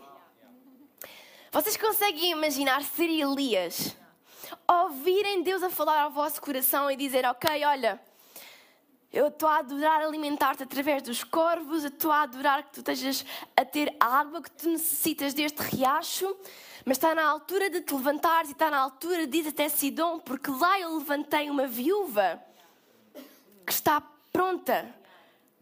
Vocês 1.50 1.76
conseguem 1.76 2.30
imaginar 2.30 2.84
ser 2.84 3.08
Elias? 3.08 3.96
Ouvirem 4.68 5.42
Deus 5.42 5.64
a 5.64 5.70
falar 5.70 6.02
ao 6.02 6.10
vosso 6.12 6.40
coração 6.40 6.88
e 6.88 6.94
dizer: 6.94 7.24
Ok, 7.26 7.64
olha, 7.64 8.00
eu 9.16 9.28
estou 9.28 9.48
a 9.48 9.58
adorar 9.58 10.02
alimentar-te 10.02 10.62
através 10.62 11.02
dos 11.02 11.24
corvos, 11.24 11.84
eu 11.84 11.88
estou 11.88 12.12
a 12.12 12.22
adorar 12.22 12.64
que 12.64 12.72
tu 12.72 12.78
estejas 12.80 13.24
a 13.56 13.64
ter 13.64 13.94
a 13.98 14.18
água 14.18 14.42
que 14.42 14.50
tu 14.50 14.68
necessitas 14.68 15.32
deste 15.32 15.60
riacho 15.62 16.36
mas 16.88 16.98
está 16.98 17.16
na 17.16 17.26
altura 17.26 17.68
de 17.68 17.80
te 17.80 17.92
levantares 17.92 18.48
e 18.48 18.52
está 18.52 18.70
na 18.70 18.78
altura 18.78 19.26
de 19.26 19.38
ir 19.38 19.48
até 19.48 19.68
Sidom, 19.68 20.20
porque 20.20 20.52
lá 20.52 20.78
eu 20.78 20.96
levantei 20.96 21.50
uma 21.50 21.66
viúva 21.66 22.40
que 23.66 23.72
está 23.72 24.00
pronta 24.32 24.94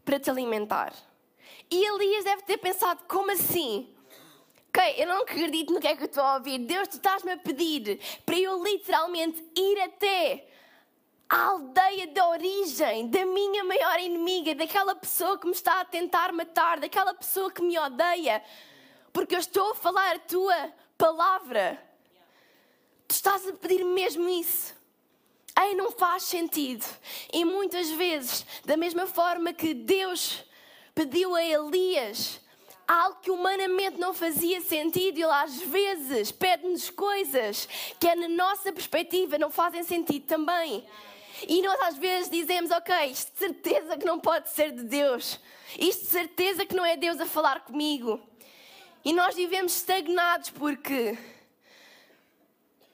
para 0.05 0.19
te 0.19 0.29
alimentar. 0.29 0.93
E 1.71 1.83
Elias 1.83 2.25
deve 2.25 2.43
ter 2.43 2.57
pensado: 2.57 3.01
como 3.07 3.31
assim? 3.31 3.91
Ok, 4.69 4.93
eu 4.97 5.07
não 5.07 5.23
acredito 5.23 5.73
no 5.73 5.79
que 5.79 5.87
é 5.87 5.95
que 5.95 6.03
eu 6.03 6.05
estou 6.05 6.23
a 6.23 6.35
ouvir. 6.35 6.59
Deus, 6.59 6.89
tu 6.89 6.97
estás-me 6.97 7.31
a 7.31 7.37
pedir 7.37 7.99
para 8.23 8.37
eu 8.37 8.63
literalmente 8.63 9.43
ir 9.55 9.81
até 9.81 10.47
a 11.29 11.45
aldeia 11.45 12.07
de 12.07 12.21
origem 12.21 13.07
da 13.07 13.25
minha 13.25 13.63
maior 13.63 13.99
inimiga, 13.99 14.53
daquela 14.53 14.95
pessoa 14.95 15.37
que 15.37 15.45
me 15.45 15.53
está 15.53 15.81
a 15.81 15.85
tentar 15.85 16.31
matar, 16.31 16.79
daquela 16.79 17.13
pessoa 17.13 17.51
que 17.51 17.61
me 17.61 17.77
odeia, 17.77 18.43
porque 19.11 19.35
eu 19.35 19.39
estou 19.39 19.71
a 19.71 19.75
falar 19.75 20.15
a 20.15 20.19
tua 20.19 20.73
palavra. 20.97 21.81
Tu 23.07 23.13
estás 23.13 23.47
a 23.47 23.53
pedir 23.53 23.83
mesmo 23.83 24.27
isso. 24.29 24.75
Ei, 25.59 25.73
não 25.73 25.91
faz 25.91 26.23
sentido. 26.23 26.85
E 27.31 27.45
muitas 27.45 27.89
vezes, 27.91 28.45
da 28.65 28.75
mesma 28.75 29.07
forma 29.07 29.53
que 29.53 29.73
Deus 29.73 30.43
pediu 30.93 31.33
a 31.35 31.43
Elias 31.43 32.41
algo 32.87 33.19
que 33.19 33.31
humanamente 33.31 33.97
não 33.97 34.13
fazia 34.13 34.61
sentido, 34.61 35.17
ele 35.17 35.23
às 35.25 35.59
vezes 35.61 36.31
pede-nos 36.31 36.89
coisas 36.89 37.67
que, 37.99 38.07
é 38.07 38.15
na 38.15 38.27
nossa 38.27 38.71
perspectiva, 38.71 39.37
não 39.37 39.49
fazem 39.49 39.83
sentido 39.83 40.25
também. 40.25 40.85
E 41.47 41.61
nós 41.61 41.79
às 41.81 41.97
vezes 41.97 42.29
dizemos, 42.29 42.71
ok, 42.71 42.95
isto 43.05 43.31
de 43.33 43.39
certeza 43.39 43.97
que 43.97 44.05
não 44.05 44.19
pode 44.19 44.49
ser 44.49 44.71
de 44.71 44.83
Deus. 44.83 45.39
Isto 45.77 46.05
de 46.05 46.09
certeza 46.09 46.65
que 46.65 46.75
não 46.75 46.85
é 46.85 46.95
Deus 46.95 47.19
a 47.19 47.25
falar 47.25 47.61
comigo. 47.61 48.21
E 49.03 49.13
nós 49.13 49.35
vivemos 49.35 49.75
estagnados 49.75 50.49
porque 50.49 51.17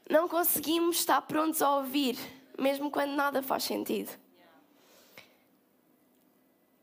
não 0.10 0.28
conseguimos 0.28 1.00
estar 1.00 1.22
prontos 1.22 1.62
a 1.62 1.78
ouvir, 1.78 2.18
mesmo 2.58 2.92
quando 2.92 3.12
nada 3.12 3.42
faz 3.42 3.64
sentido. 3.64 4.12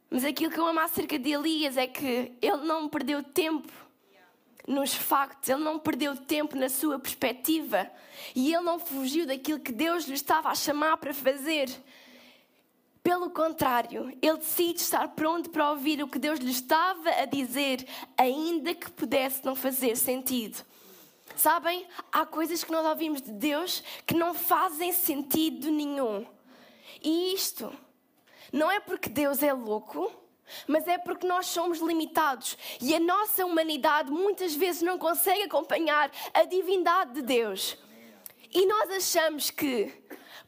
Mas 0.08 0.24
aquilo 0.24 0.50
que 0.50 0.58
eu 0.58 0.66
amo 0.66 0.80
acerca 0.80 1.18
de 1.18 1.32
Elias 1.32 1.76
é 1.76 1.86
que 1.86 2.32
ele 2.40 2.64
não 2.64 2.88
perdeu 2.88 3.22
tempo 3.22 3.87
nos 4.68 4.94
factos, 4.94 5.48
ele 5.48 5.64
não 5.64 5.78
perdeu 5.78 6.14
tempo 6.14 6.54
na 6.54 6.68
sua 6.68 6.98
perspectiva 6.98 7.90
e 8.34 8.52
ele 8.52 8.62
não 8.62 8.78
fugiu 8.78 9.26
daquilo 9.26 9.58
que 9.58 9.72
Deus 9.72 10.04
lhe 10.04 10.14
estava 10.14 10.50
a 10.50 10.54
chamar 10.54 10.98
para 10.98 11.14
fazer. 11.14 11.70
Pelo 13.02 13.30
contrário, 13.30 14.14
ele 14.20 14.36
decide 14.36 14.80
estar 14.80 15.08
pronto 15.08 15.48
para 15.48 15.70
ouvir 15.70 16.02
o 16.02 16.08
que 16.08 16.18
Deus 16.18 16.38
lhe 16.38 16.50
estava 16.50 17.08
a 17.08 17.24
dizer, 17.24 17.86
ainda 18.18 18.74
que 18.74 18.90
pudesse 18.90 19.42
não 19.44 19.56
fazer 19.56 19.96
sentido. 19.96 20.62
Sabem, 21.34 21.86
há 22.12 22.26
coisas 22.26 22.62
que 22.62 22.70
nós 22.70 22.84
ouvimos 22.84 23.22
de 23.22 23.32
Deus 23.32 23.82
que 24.06 24.14
não 24.14 24.34
fazem 24.34 24.92
sentido 24.92 25.70
nenhum. 25.70 26.26
E 27.02 27.32
isto 27.32 27.72
não 28.52 28.70
é 28.70 28.80
porque 28.80 29.08
Deus 29.08 29.42
é 29.42 29.52
louco, 29.52 30.12
mas 30.66 30.86
é 30.86 30.98
porque 30.98 31.26
nós 31.26 31.46
somos 31.46 31.80
limitados 31.80 32.56
e 32.80 32.94
a 32.94 33.00
nossa 33.00 33.44
humanidade 33.44 34.10
muitas 34.10 34.54
vezes 34.54 34.82
não 34.82 34.98
consegue 34.98 35.42
acompanhar 35.42 36.10
a 36.32 36.44
divindade 36.44 37.14
de 37.14 37.22
Deus. 37.22 37.76
E 38.52 38.66
nós 38.66 38.90
achamos 38.90 39.50
que 39.50 39.92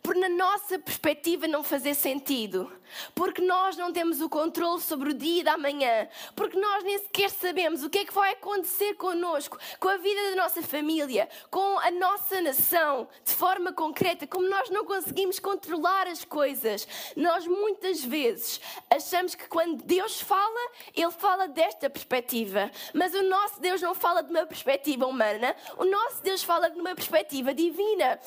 por 0.03 0.15
na 0.15 0.29
nossa 0.29 0.79
perspectiva 0.79 1.47
não 1.47 1.63
fazer 1.63 1.95
sentido, 1.95 2.73
porque 3.15 3.43
nós 3.43 3.77
não 3.77 3.93
temos 3.93 4.21
o 4.21 4.29
controle 4.29 4.81
sobre 4.81 5.11
o 5.11 5.15
dia 5.15 5.45
da 5.45 5.57
manhã, 5.57 6.09
porque 6.35 6.59
nós 6.59 6.85
nem 6.85 6.99
sequer 6.99 7.31
sabemos 7.31 7.83
o 7.83 7.91
que 7.91 7.99
é 7.99 8.05
que 8.05 8.15
vai 8.15 8.33
acontecer 8.33 8.95
connosco, 8.95 9.59
com 9.79 9.89
a 9.89 9.97
vida 9.97 10.31
da 10.31 10.43
nossa 10.43 10.63
família, 10.63 11.29
com 11.51 11.79
a 11.79 11.91
nossa 11.91 12.41
nação, 12.41 13.09
de 13.25 13.33
forma 13.33 13.73
concreta, 13.73 14.27
como 14.27 14.49
nós 14.49 14.71
não 14.71 14.85
conseguimos 14.85 15.39
controlar 15.39 16.07
as 16.07 16.25
coisas. 16.25 16.87
Nós 17.17 17.47
muitas 17.47 18.05
vezes 18.05 18.61
achamos 18.89 19.35
que 19.35 19.49
quando 19.49 19.83
Deus 19.83 20.21
fala, 20.21 20.71
Ele 20.95 21.11
fala 21.11 21.49
desta 21.49 21.89
perspectiva, 21.89 22.71
mas 22.95 23.15
o 23.15 23.23
nosso 23.23 23.61
Deus 23.61 23.81
não 23.81 23.95
fala 23.95 24.23
de 24.23 24.31
uma 24.31 24.47
perspectiva 24.47 25.07
humana, 25.07 25.55
o 25.79 25.85
nosso 25.85 26.23
Deus 26.23 26.43
fala 26.43 26.71
de 26.71 26.79
uma 26.79 26.95
perspectiva 26.95 27.55
divina. 27.55 28.21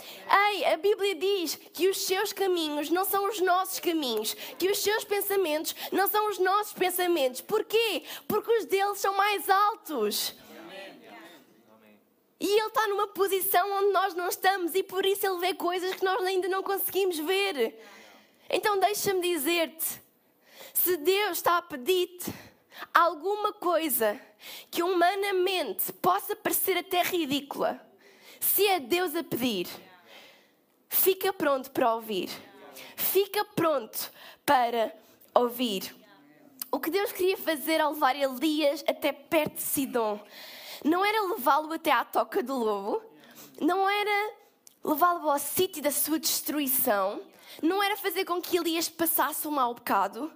Ei, 0.51 0.65
a 0.65 0.77
Bíblia 0.77 1.15
diz 1.15 1.55
que 1.73 1.87
os 1.87 2.05
seus 2.05 2.33
caminhos 2.33 2.89
não 2.89 3.05
são 3.05 3.27
os 3.27 3.39
nossos 3.39 3.79
caminhos, 3.79 4.35
que 4.57 4.69
os 4.69 4.79
seus 4.79 5.03
pensamentos 5.03 5.75
não 5.91 6.07
são 6.07 6.29
os 6.29 6.39
nossos 6.39 6.73
pensamentos. 6.73 7.41
Porquê? 7.41 8.03
Porque 8.27 8.51
os 8.51 8.65
deles 8.65 8.99
são 8.99 9.15
mais 9.15 9.49
altos. 9.49 10.35
E 12.39 12.45
ele 12.45 12.67
está 12.67 12.87
numa 12.87 13.07
posição 13.07 13.71
onde 13.71 13.93
nós 13.93 14.13
não 14.15 14.27
estamos 14.27 14.75
e 14.75 14.83
por 14.83 15.05
isso 15.05 15.25
ele 15.25 15.39
vê 15.39 15.53
coisas 15.53 15.95
que 15.95 16.03
nós 16.03 16.21
ainda 16.25 16.49
não 16.49 16.61
conseguimos 16.61 17.17
ver. 17.17 17.79
Então 18.49 18.77
deixa-me 18.77 19.21
dizer-te: 19.21 20.01
se 20.73 20.97
Deus 20.97 21.37
está 21.37 21.57
a 21.57 21.61
pedir-te 21.61 22.33
alguma 22.93 23.53
coisa 23.53 24.19
que 24.69 24.83
humanamente 24.83 25.93
possa 25.93 26.35
parecer 26.35 26.77
até 26.77 27.01
ridícula, 27.01 27.79
se 28.41 28.67
é 28.67 28.77
Deus 28.77 29.15
a 29.15 29.23
pedir, 29.23 29.67
fica 30.89 31.31
pronto 31.31 31.71
para 31.71 31.95
ouvir. 31.95 32.29
Fica 32.95 33.45
pronto 33.45 34.11
para 34.45 34.93
ouvir. 35.33 35.95
O 36.71 36.79
que 36.79 36.89
Deus 36.89 37.11
queria 37.11 37.37
fazer 37.37 37.79
ao 37.79 37.93
levar 37.93 38.15
Elias 38.15 38.83
até 38.87 39.11
perto 39.11 39.55
de 39.55 39.61
Sidom 39.61 40.19
não 40.83 41.05
era 41.05 41.21
levá-lo 41.21 41.71
até 41.73 41.91
à 41.91 42.03
toca 42.03 42.43
do 42.43 42.55
lobo, 42.55 43.01
não 43.59 43.89
era 43.89 44.33
levá-lo 44.83 45.29
ao 45.29 45.39
sítio 45.39 45.81
da 45.81 45.91
sua 45.91 46.19
destruição, 46.19 47.21
não 47.61 47.81
era 47.81 47.95
fazer 47.95 48.25
com 48.25 48.41
que 48.41 48.57
Elias 48.57 48.89
passasse 48.89 49.47
um 49.47 49.51
mau 49.51 49.73
bocado. 49.73 50.31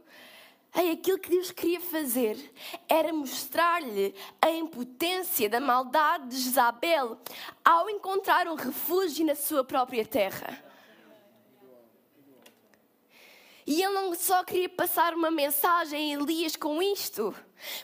Ei, 0.75 0.91
aquilo 0.91 1.17
que 1.17 1.29
Deus 1.29 1.51
queria 1.51 1.81
fazer 1.81 2.53
era 2.87 3.11
mostrar-lhe 3.11 4.13
a 4.41 4.49
impotência 4.51 5.49
da 5.49 5.59
maldade 5.59 6.27
de 6.27 6.37
Jezabel 6.37 7.17
ao 7.65 7.89
encontrar 7.89 8.47
um 8.47 8.55
refúgio 8.55 9.25
na 9.25 9.35
sua 9.35 9.63
própria 9.63 10.05
terra. 10.05 10.63
E 13.67 13.83
ele 13.83 13.93
não 13.93 14.15
só 14.15 14.45
queria 14.45 14.69
passar 14.69 15.13
uma 15.13 15.29
mensagem 15.29 16.15
a 16.15 16.17
Elias 16.17 16.55
com 16.55 16.81
isto, 16.81 17.35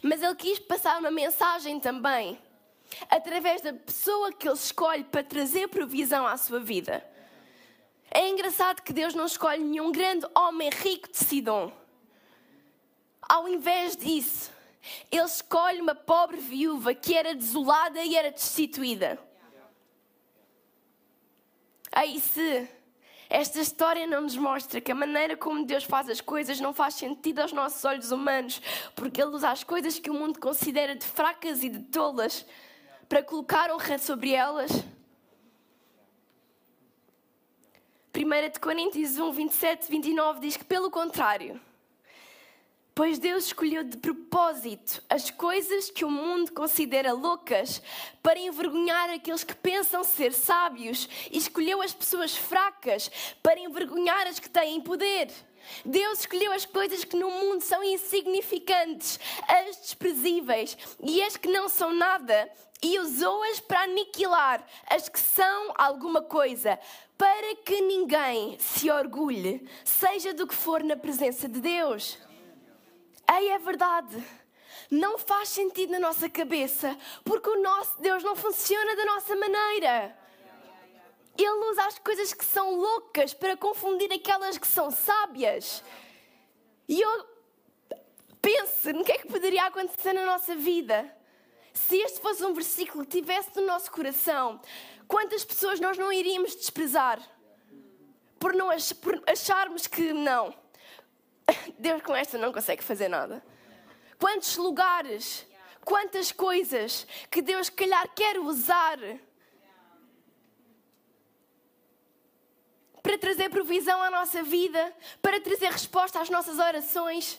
mas 0.02 0.24
ele 0.24 0.36
quis 0.36 0.58
passar 0.58 0.98
uma 0.98 1.12
mensagem 1.12 1.78
também 1.78 2.40
através 3.10 3.62
da 3.62 3.74
pessoa 3.74 4.32
que 4.32 4.48
ele 4.48 4.56
escolhe 4.56 5.04
para 5.04 5.24
trazer 5.24 5.68
provisão 5.68 6.26
à 6.26 6.38
sua 6.38 6.62
vida. 6.62 7.06
É 8.10 8.30
engraçado 8.30 8.82
que 8.82 8.94
Deus 8.94 9.14
não 9.14 9.26
escolhe 9.26 9.62
nenhum 9.62 9.92
grande 9.92 10.26
homem 10.34 10.70
rico 10.70 11.12
de 11.12 11.18
Sidom. 11.18 11.70
Ao 13.22 13.50
invés 13.50 13.98
disso, 13.98 14.52
ele 15.12 15.26
escolhe 15.26 15.82
uma 15.82 15.96
pobre 15.96 16.38
viúva 16.38 16.94
que 16.94 17.14
era 17.14 17.36
desolada 17.36 18.02
e 18.04 18.16
era 18.16 18.32
destituída. 18.32 19.20
Aí 21.92 22.22
se 22.22 22.70
esta 23.34 23.60
história 23.60 24.06
não 24.06 24.22
nos 24.22 24.38
mostra 24.38 24.80
que 24.80 24.92
a 24.92 24.96
maneira 24.96 25.36
como 25.36 25.66
Deus 25.66 25.84
faz 25.84 26.08
as 26.08 26.22
coisas 26.22 26.60
não 26.60 26.72
faz 26.72 26.94
sentido 26.94 27.40
aos 27.40 27.52
nossos 27.52 27.84
olhos 27.84 28.12
humanos, 28.12 28.62
porque 28.96 29.20
Ele 29.20 29.32
usa 29.32 29.50
as 29.50 29.64
coisas 29.64 29.98
que 29.98 30.12
o 30.12 30.14
mundo 30.14 30.40
considera 30.40 30.96
de 30.96 31.04
fracas 31.04 31.64
e 31.64 31.70
de 31.70 31.80
tolas 31.86 32.46
para 33.10 33.24
colocar 33.24 33.72
honra 33.72 33.98
sobre 33.98 34.34
elas. 34.34 34.72
1 38.16 38.60
Coríntios 38.62 39.18
1, 39.18 39.32
27, 39.32 39.90
29 39.90 40.40
diz 40.40 40.56
que, 40.56 40.64
pelo 40.64 40.92
contrário, 40.92 41.60
pois 42.96 43.18
Deus 43.18 43.46
escolheu 43.46 43.84
de 43.84 43.98
propósito 43.98 45.02
as 45.10 45.32
coisas 45.32 45.90
que 45.90 46.06
o 46.06 46.12
mundo 46.12 46.52
considera 46.52 47.12
loucas 47.14 47.82
para 48.22 48.40
envergonhar 48.40 49.10
aqueles 49.10 49.44
que 49.44 49.56
pensam 49.56 50.04
ser 50.04 50.34
sábios 50.34 51.10
e 51.32 51.38
escolheu 51.38 51.82
as 51.82 51.94
pessoas 51.94 52.36
fracas 52.36 53.10
para 53.42 53.60
envergonhar 53.60 54.28
as 54.28 54.40
que 54.40 54.50
têm 54.50 54.82
poder. 54.82 55.30
Deus 55.86 56.20
escolheu 56.20 56.52
as 56.52 56.66
coisas 56.66 57.04
que 57.04 57.16
no 57.16 57.32
mundo 57.32 57.62
são 57.62 57.84
insignificantes, 57.84 59.20
as 59.48 59.78
desprezíveis 59.78 60.78
e 61.02 61.24
as 61.24 61.38
que 61.38 61.48
não 61.48 61.70
são 61.70 61.94
nada, 61.94 62.52
e 62.82 63.00
usou-as 63.00 63.62
para 63.62 63.84
aniquilar 63.84 64.62
as 64.88 65.08
que 65.08 65.20
são 65.20 65.74
alguma 65.76 66.22
coisa, 66.22 66.78
para 67.18 67.56
que 67.64 67.80
ninguém 67.80 68.58
se 68.60 68.92
orgulhe, 68.92 69.66
seja 69.86 70.34
do 70.34 70.46
que 70.46 70.54
for 70.54 70.84
na 70.84 70.98
presença 70.98 71.48
de 71.48 71.62
Deus. 71.62 72.18
Ei, 73.36 73.50
é 73.50 73.58
verdade. 73.58 74.24
Não 74.92 75.18
faz 75.18 75.50
sentido 75.50 75.92
na 75.92 76.00
nossa 76.00 76.30
cabeça, 76.30 76.96
porque 77.24 77.50
o 77.50 77.62
nosso 77.62 78.00
Deus 78.00 78.24
não 78.24 78.36
funciona 78.36 78.96
da 78.96 79.06
nossa 79.06 79.36
maneira. 79.36 80.16
Ele 81.36 81.72
usa 81.72 81.86
as 81.86 81.98
coisas 81.98 82.32
que 82.32 82.46
são 82.46 82.76
loucas 82.76 83.34
para 83.34 83.58
confundir 83.58 84.12
aquelas 84.14 84.58
que 84.58 84.68
são 84.68 84.92
sábias. 84.92 85.84
E 86.88 87.02
eu 87.02 87.28
penso 88.40 88.94
no 88.94 89.04
que 89.04 89.14
é 89.14 89.18
que 89.18 89.28
poderia 89.28 89.66
acontecer 89.66 90.14
na 90.14 90.26
nossa 90.26 90.56
vida 90.56 91.12
se 91.74 91.98
este 91.98 92.20
fosse 92.20 92.44
um 92.46 92.54
versículo 92.54 93.04
que 93.04 93.20
tivesse 93.20 93.50
no 93.56 93.66
nosso 93.66 93.90
coração. 93.90 94.62
Quantas 95.08 95.44
pessoas 95.44 95.80
nós 95.80 95.98
não 95.98 96.14
iríamos 96.14 96.56
desprezar 96.56 97.20
por, 98.40 98.54
não 98.54 98.70
ach 98.70 98.94
por 98.96 99.24
acharmos 99.26 99.88
que 99.88 100.14
não, 100.14 100.54
Deus 101.78 102.02
com 102.02 102.16
esta 102.16 102.38
não 102.38 102.52
consegue 102.52 102.84
fazer 102.84 103.08
nada. 103.08 103.44
Quantos 104.20 104.58
lugares, 104.58 105.46
quantas 105.84 106.32
coisas 106.32 107.06
que 107.30 107.42
Deus, 107.42 107.70
calhar, 107.70 108.08
quer 108.16 108.40
usar 108.40 108.98
para 113.02 113.18
trazer 113.18 113.50
provisão 113.50 114.02
à 114.02 114.10
nossa 114.10 114.42
vida, 114.42 114.96
para 115.22 115.42
trazer 115.42 115.70
resposta 115.70 116.22
às 116.22 116.30
nossas 116.30 116.58
orações. 116.58 117.38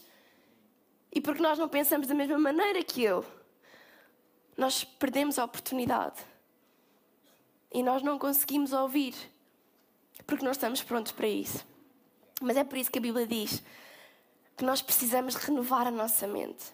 E 1.11 1.21
porque 1.21 1.40
nós 1.40 1.59
não 1.59 1.69
pensamos 1.69 2.07
da 2.07 2.14
mesma 2.14 2.38
maneira 2.38 2.83
que 2.85 3.03
Ele, 3.05 3.25
nós 4.57 4.85
perdemos 4.85 5.38
a 5.38 5.45
oportunidade. 5.45 6.21
E 7.73 7.83
nós 7.83 8.03
não 8.03 8.19
conseguimos 8.19 8.73
ouvir, 8.73 9.14
porque 10.27 10.45
não 10.45 10.53
estamos 10.53 10.83
prontos 10.83 11.12
para 11.12 11.27
isso. 11.27 11.67
Mas 12.43 12.57
é 12.57 12.62
por 12.62 12.77
isso 12.77 12.90
que 12.90 12.99
a 12.99 13.03
Bíblia 13.03 13.27
diz 13.27 13.62
que 14.57 14.64
nós 14.64 14.81
precisamos 14.81 15.35
renovar 15.35 15.87
a 15.87 15.90
nossa 15.90 16.27
mente. 16.27 16.64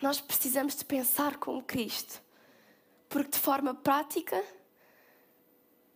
Nós 0.00 0.20
precisamos 0.20 0.76
de 0.76 0.84
pensar 0.84 1.36
como 1.36 1.62
Cristo. 1.62 2.20
Porque 3.08 3.32
de 3.32 3.38
forma 3.38 3.74
prática 3.74 4.42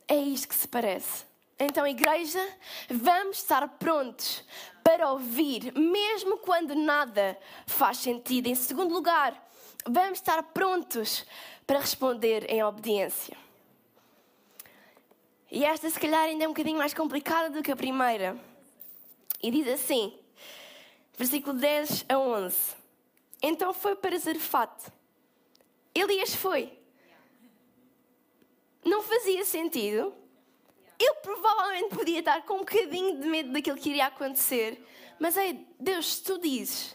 é 0.07 0.17
isto 0.17 0.49
que 0.49 0.55
se 0.55 0.69
parece. 0.69 1.25
Então, 1.59 1.87
igreja, 1.87 2.41
vamos 2.89 3.39
estar 3.39 3.67
prontos 3.69 4.43
para 4.83 5.13
ouvir, 5.13 5.73
mesmo 5.75 6.39
quando 6.39 6.75
nada 6.75 7.39
faz 7.67 7.99
sentido. 7.99 8.47
Em 8.47 8.55
segundo 8.55 8.95
lugar, 8.95 9.51
vamos 9.87 10.19
estar 10.19 10.43
prontos 10.43 11.27
para 11.67 11.79
responder 11.79 12.51
em 12.51 12.63
obediência. 12.65 13.37
E 15.51 15.65
esta, 15.65 15.91
se 15.91 15.99
calhar, 15.99 16.23
ainda 16.25 16.45
é 16.45 16.49
um 16.49 16.53
bocadinho 16.53 16.79
mais 16.79 16.95
complicada 16.95 17.51
do 17.51 17.63
que 17.63 17.73
a 17.73 17.77
primeira. 17.77 18.39
E 19.43 19.51
diz 19.51 19.67
assim, 19.69 20.19
versículo 21.21 21.59
10 21.59 22.07
a 22.09 22.19
11: 22.19 22.57
Então 23.43 23.75
foi 23.75 23.95
para 23.95 24.19
Zarefate. 24.19 24.91
Elias 25.95 26.35
foi. 26.35 26.73
Não 28.83 29.03
fazia 29.03 29.45
sentido 29.45 30.15
eu 31.01 31.15
provavelmente 31.17 31.97
podia 31.97 32.19
estar 32.19 32.43
com 32.43 32.57
um 32.57 32.59
bocadinho 32.59 33.19
de 33.19 33.27
medo 33.27 33.53
daquilo 33.53 33.79
que 33.79 33.89
iria 33.89 34.07
acontecer. 34.07 34.87
Mas 35.19 35.35
é, 35.37 35.57
Deus, 35.79 36.21
tu 36.21 36.39
dizes, 36.39 36.95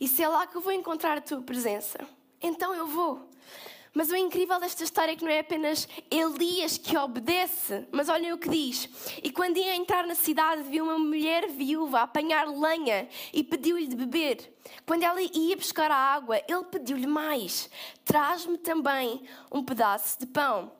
e 0.00 0.08
se 0.08 0.22
é 0.22 0.28
lá 0.28 0.46
que 0.46 0.56
eu 0.56 0.62
vou 0.62 0.72
encontrar 0.72 1.18
a 1.18 1.20
tua 1.20 1.42
presença, 1.42 1.98
então 2.40 2.74
eu 2.74 2.86
vou. 2.86 3.28
Mas 3.98 4.12
o 4.12 4.14
incrível 4.14 4.60
desta 4.60 4.84
história 4.84 5.10
é 5.10 5.16
que 5.16 5.24
não 5.24 5.32
é 5.32 5.40
apenas 5.40 5.88
Elias 6.08 6.78
que 6.78 6.96
obedece, 6.96 7.84
mas 7.90 8.08
olhem 8.08 8.32
o 8.32 8.38
que 8.38 8.48
diz. 8.48 8.88
E 9.20 9.28
quando 9.28 9.56
ia 9.56 9.74
entrar 9.74 10.06
na 10.06 10.14
cidade, 10.14 10.62
viu 10.62 10.84
uma 10.84 11.00
mulher 11.00 11.48
viúva 11.48 12.02
apanhar 12.02 12.46
lenha 12.46 13.08
e 13.32 13.42
pediu-lhe 13.42 13.88
de 13.88 13.96
beber. 13.96 14.56
Quando 14.86 15.02
ela 15.02 15.20
ia 15.20 15.56
buscar 15.56 15.90
a 15.90 15.96
água, 15.96 16.40
ele 16.46 16.62
pediu-lhe 16.70 17.08
mais: 17.08 17.68
traz-me 18.04 18.56
também 18.56 19.20
um 19.50 19.64
pedaço 19.64 20.20
de 20.20 20.26
pão. 20.26 20.70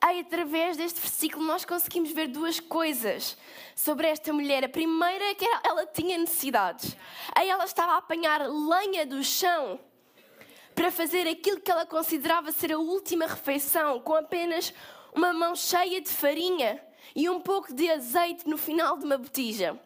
Aí, 0.00 0.18
através 0.18 0.76
deste 0.76 0.98
versículo, 0.98 1.46
nós 1.46 1.64
conseguimos 1.64 2.10
ver 2.10 2.26
duas 2.26 2.58
coisas 2.58 3.36
sobre 3.76 4.08
esta 4.08 4.32
mulher. 4.32 4.64
A 4.64 4.68
primeira 4.68 5.26
é 5.26 5.34
que 5.34 5.46
ela 5.62 5.86
tinha 5.86 6.18
necessidades. 6.18 6.96
Aí 7.32 7.48
ela 7.48 7.64
estava 7.64 7.92
a 7.92 7.98
apanhar 7.98 8.40
lenha 8.40 9.06
do 9.06 9.22
chão 9.22 9.78
para 10.76 10.90
fazer 10.90 11.26
aquilo 11.26 11.58
que 11.58 11.70
ela 11.70 11.86
considerava 11.86 12.52
ser 12.52 12.70
a 12.70 12.78
última 12.78 13.26
refeição, 13.26 13.98
com 13.98 14.14
apenas 14.14 14.74
uma 15.14 15.32
mão 15.32 15.56
cheia 15.56 16.02
de 16.02 16.10
farinha 16.10 16.80
e 17.14 17.30
um 17.30 17.40
pouco 17.40 17.72
de 17.72 17.90
azeite 17.90 18.46
no 18.46 18.58
final 18.58 18.98
de 18.98 19.06
uma 19.06 19.16
botija. 19.16 19.80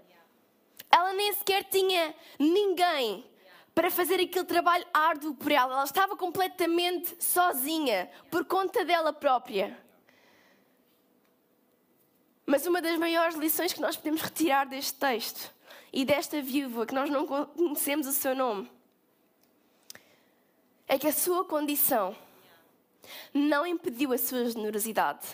Ela 0.91 1.13
nem 1.13 1.33
sequer 1.33 1.63
tinha 1.63 2.13
ninguém 2.37 3.25
para 3.73 3.89
fazer 3.89 4.17
aquele 4.17 4.45
trabalho 4.45 4.85
árduo 4.93 5.33
por 5.33 5.53
ela. 5.53 5.75
Ela 5.75 5.85
estava 5.85 6.17
completamente 6.17 7.23
sozinha, 7.23 8.11
por 8.29 8.45
conta 8.45 8.85
dela 8.85 9.13
própria. 9.13 9.79
Mas 12.45 12.67
uma 12.67 12.83
das 12.83 12.99
maiores 12.99 13.37
lições 13.37 13.73
que 13.73 13.81
nós 13.81 13.97
podemos 13.97 14.23
retirar 14.23 14.67
deste 14.67 14.95
texto 14.95 15.55
e 15.93 16.05
desta 16.05 16.43
viúva, 16.43 16.85
que 16.85 16.95
nós 16.95 17.09
não 17.09 17.25
conhecemos 17.25 18.09
o 18.09 18.13
seu 18.13 18.35
nome, 18.35 18.69
é 20.91 20.99
que 20.99 21.07
a 21.07 21.13
sua 21.13 21.45
condição 21.45 22.17
não 23.33 23.65
impediu 23.65 24.13
a 24.13 24.19
sua 24.19 24.51
generosidade. 24.51 25.25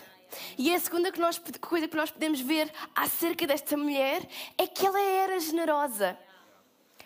E 0.55 0.71
a 0.71 0.79
segunda 0.79 1.11
que 1.11 1.19
nós, 1.19 1.41
coisa 1.59 1.87
que 1.87 1.97
nós 1.97 2.11
podemos 2.11 2.39
ver 2.39 2.71
acerca 2.95 3.47
desta 3.47 3.75
mulher 3.75 4.21
é 4.55 4.67
que 4.67 4.85
ela 4.85 5.01
era 5.01 5.39
generosa. 5.39 6.15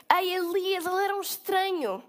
A 0.10 0.22
Elias, 0.22 0.86
ele 0.86 1.02
era 1.02 1.16
um 1.16 1.22
estranho. 1.22 2.04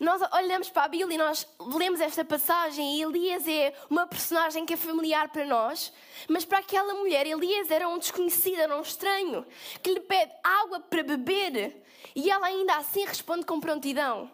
Nós 0.00 0.20
olhamos 0.32 0.68
para 0.68 0.82
a 0.82 0.88
Bíblia 0.88 1.14
e 1.14 1.18
nós 1.18 1.46
lemos 1.60 2.00
esta 2.00 2.24
passagem 2.24 2.96
e 2.96 3.02
Elias 3.02 3.46
é 3.46 3.72
uma 3.88 4.04
personagem 4.04 4.66
que 4.66 4.74
é 4.74 4.76
familiar 4.76 5.28
para 5.28 5.46
nós, 5.46 5.92
mas 6.28 6.44
para 6.44 6.58
aquela 6.58 6.94
mulher, 6.94 7.24
Elias 7.24 7.70
era 7.70 7.88
um 7.88 7.98
desconhecido, 7.98 8.58
era 8.58 8.76
um 8.76 8.82
estranho, 8.82 9.46
que 9.80 9.94
lhe 9.94 10.00
pede 10.00 10.32
água 10.42 10.80
para 10.80 11.04
beber 11.04 11.84
e 12.16 12.28
ela 12.28 12.48
ainda 12.48 12.78
assim 12.78 13.04
responde 13.04 13.46
com 13.46 13.60
prontidão. 13.60 14.28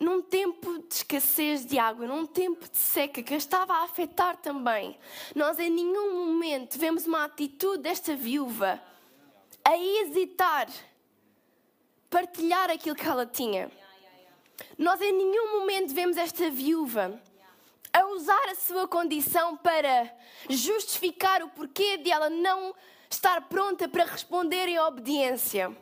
Num 0.00 0.22
tempo 0.22 0.78
de 0.86 0.94
escassez 0.94 1.66
de 1.66 1.78
água, 1.78 2.06
num 2.06 2.24
tempo 2.24 2.68
de 2.68 2.76
seca 2.76 3.22
que 3.22 3.34
estava 3.34 3.74
a 3.74 3.82
afetar 3.82 4.36
também, 4.36 4.96
nós 5.34 5.58
em 5.58 5.70
nenhum 5.70 6.26
momento 6.26 6.78
vemos 6.78 7.06
uma 7.06 7.24
atitude 7.24 7.82
desta 7.82 8.14
viúva 8.14 8.80
a 9.64 9.76
hesitar 9.76 10.68
partilhar 12.08 12.70
aquilo 12.70 12.96
que 12.96 13.06
ela 13.06 13.26
tinha. 13.26 13.70
Nós 14.76 15.00
em 15.00 15.12
nenhum 15.12 15.60
momento 15.60 15.94
vemos 15.94 16.16
esta 16.16 16.50
viúva 16.50 17.20
a 17.92 18.06
usar 18.06 18.48
a 18.50 18.54
sua 18.54 18.86
condição 18.86 19.56
para 19.56 20.14
justificar 20.48 21.42
o 21.42 21.48
porquê 21.48 21.96
de 21.96 22.10
ela 22.10 22.30
não 22.30 22.74
estar 23.10 23.40
pronta 23.48 23.88
para 23.88 24.04
responder 24.04 24.68
em 24.68 24.78
obediência. 24.78 25.76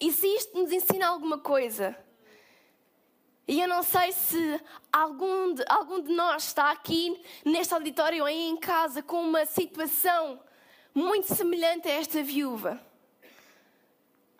E 0.00 0.12
se 0.12 0.26
isto 0.26 0.58
nos 0.58 0.72
ensina 0.72 1.06
alguma 1.06 1.38
coisa, 1.38 1.96
e 3.46 3.60
eu 3.60 3.68
não 3.68 3.82
sei 3.82 4.12
se 4.12 4.60
algum 4.92 5.54
de, 5.54 5.64
algum 5.68 6.00
de 6.00 6.12
nós 6.12 6.44
está 6.44 6.70
aqui 6.70 7.22
neste 7.44 7.74
auditório 7.74 8.22
ou 8.22 8.28
em 8.28 8.56
casa 8.56 9.02
com 9.02 9.20
uma 9.20 9.44
situação 9.44 10.40
muito 10.94 11.34
semelhante 11.34 11.88
a 11.88 11.92
esta 11.92 12.22
viúva. 12.22 12.80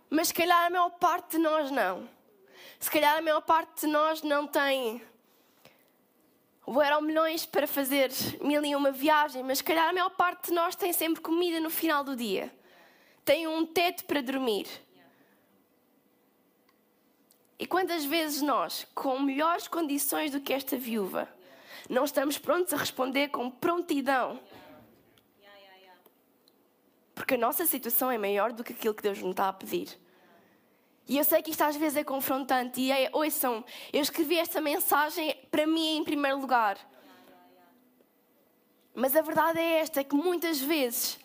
Mas 0.09 0.29
se 0.29 0.35
calhar 0.35 0.67
a 0.67 0.71
maior 0.71 0.91
parte 0.91 1.33
de 1.33 1.39
nós 1.39 1.71
não. 1.71 2.09
Se 2.79 2.91
calhar 2.91 3.19
a 3.19 3.23
maior 3.23 3.41
parte 3.41 3.87
de 3.87 3.87
nós 3.89 4.23
não 4.23 4.47
tem 4.47 5.03
ou 6.67 6.81
eram 6.81 7.01
milhões 7.03 7.45
para 7.45 7.67
fazer 7.67 8.11
mil 8.41 8.65
e 8.65 8.75
uma 8.75 8.91
viagem, 8.91 9.43
mas 9.43 9.59
se 9.59 9.65
calhar 9.65 9.89
a 9.89 9.93
maior 9.93 10.11
parte 10.11 10.49
de 10.49 10.55
nós 10.55 10.75
tem 10.75 10.93
sempre 10.93 11.21
comida 11.21 11.61
no 11.61 11.69
final 11.69 12.03
do 12.03 12.17
dia. 12.17 12.51
Tem 13.25 13.47
um 13.47 13.67
teto 13.67 14.05
para 14.05 14.23
dormir. 14.23 14.67
E 17.65 17.67
quantas 17.67 18.05
vezes 18.05 18.43
nós, 18.43 18.87
com 18.95 19.19
melhores 19.19 19.67
condições 19.67 20.31
do 20.31 20.39
que 20.39 20.53
esta 20.53 20.77
viúva, 20.77 21.27
não 21.89 22.05
estamos 22.05 22.37
prontos 22.37 22.75
a 22.75 22.77
responder 22.77 23.29
com 23.29 23.51
prontidão? 23.51 24.39
Porque 27.15 27.37
a 27.37 27.39
nossa 27.39 27.65
situação 27.65 28.11
é 28.11 28.19
maior 28.19 28.53
do 28.53 28.63
que 28.63 28.75
aquilo 28.75 28.93
que 28.93 29.03
Deus 29.03 29.19
nos 29.21 29.31
está 29.31 29.49
a 29.49 29.53
pedir. 29.55 29.99
E 31.09 31.17
eu 31.17 31.25
sei 31.25 31.41
que 31.41 31.53
isto 31.53 31.63
às 31.63 31.75
vezes 31.75 31.97
é 31.97 32.05
confrontante. 32.05 32.83
E 32.83 32.93
é, 32.93 33.09
ouçam, 33.15 33.65
eu 33.91 34.03
escrevi 34.03 34.37
esta 34.37 34.61
mensagem 34.61 35.35
para 35.51 35.67
mim 35.67 35.97
em 35.97 36.05
primeiro 36.05 36.41
lugar. 36.41 36.77
Mas 38.95 39.17
a 39.17 39.23
verdade 39.23 39.59
é 39.59 39.79
esta: 39.79 40.05
que 40.05 40.15
muitas 40.15 40.61
vezes 40.61 41.19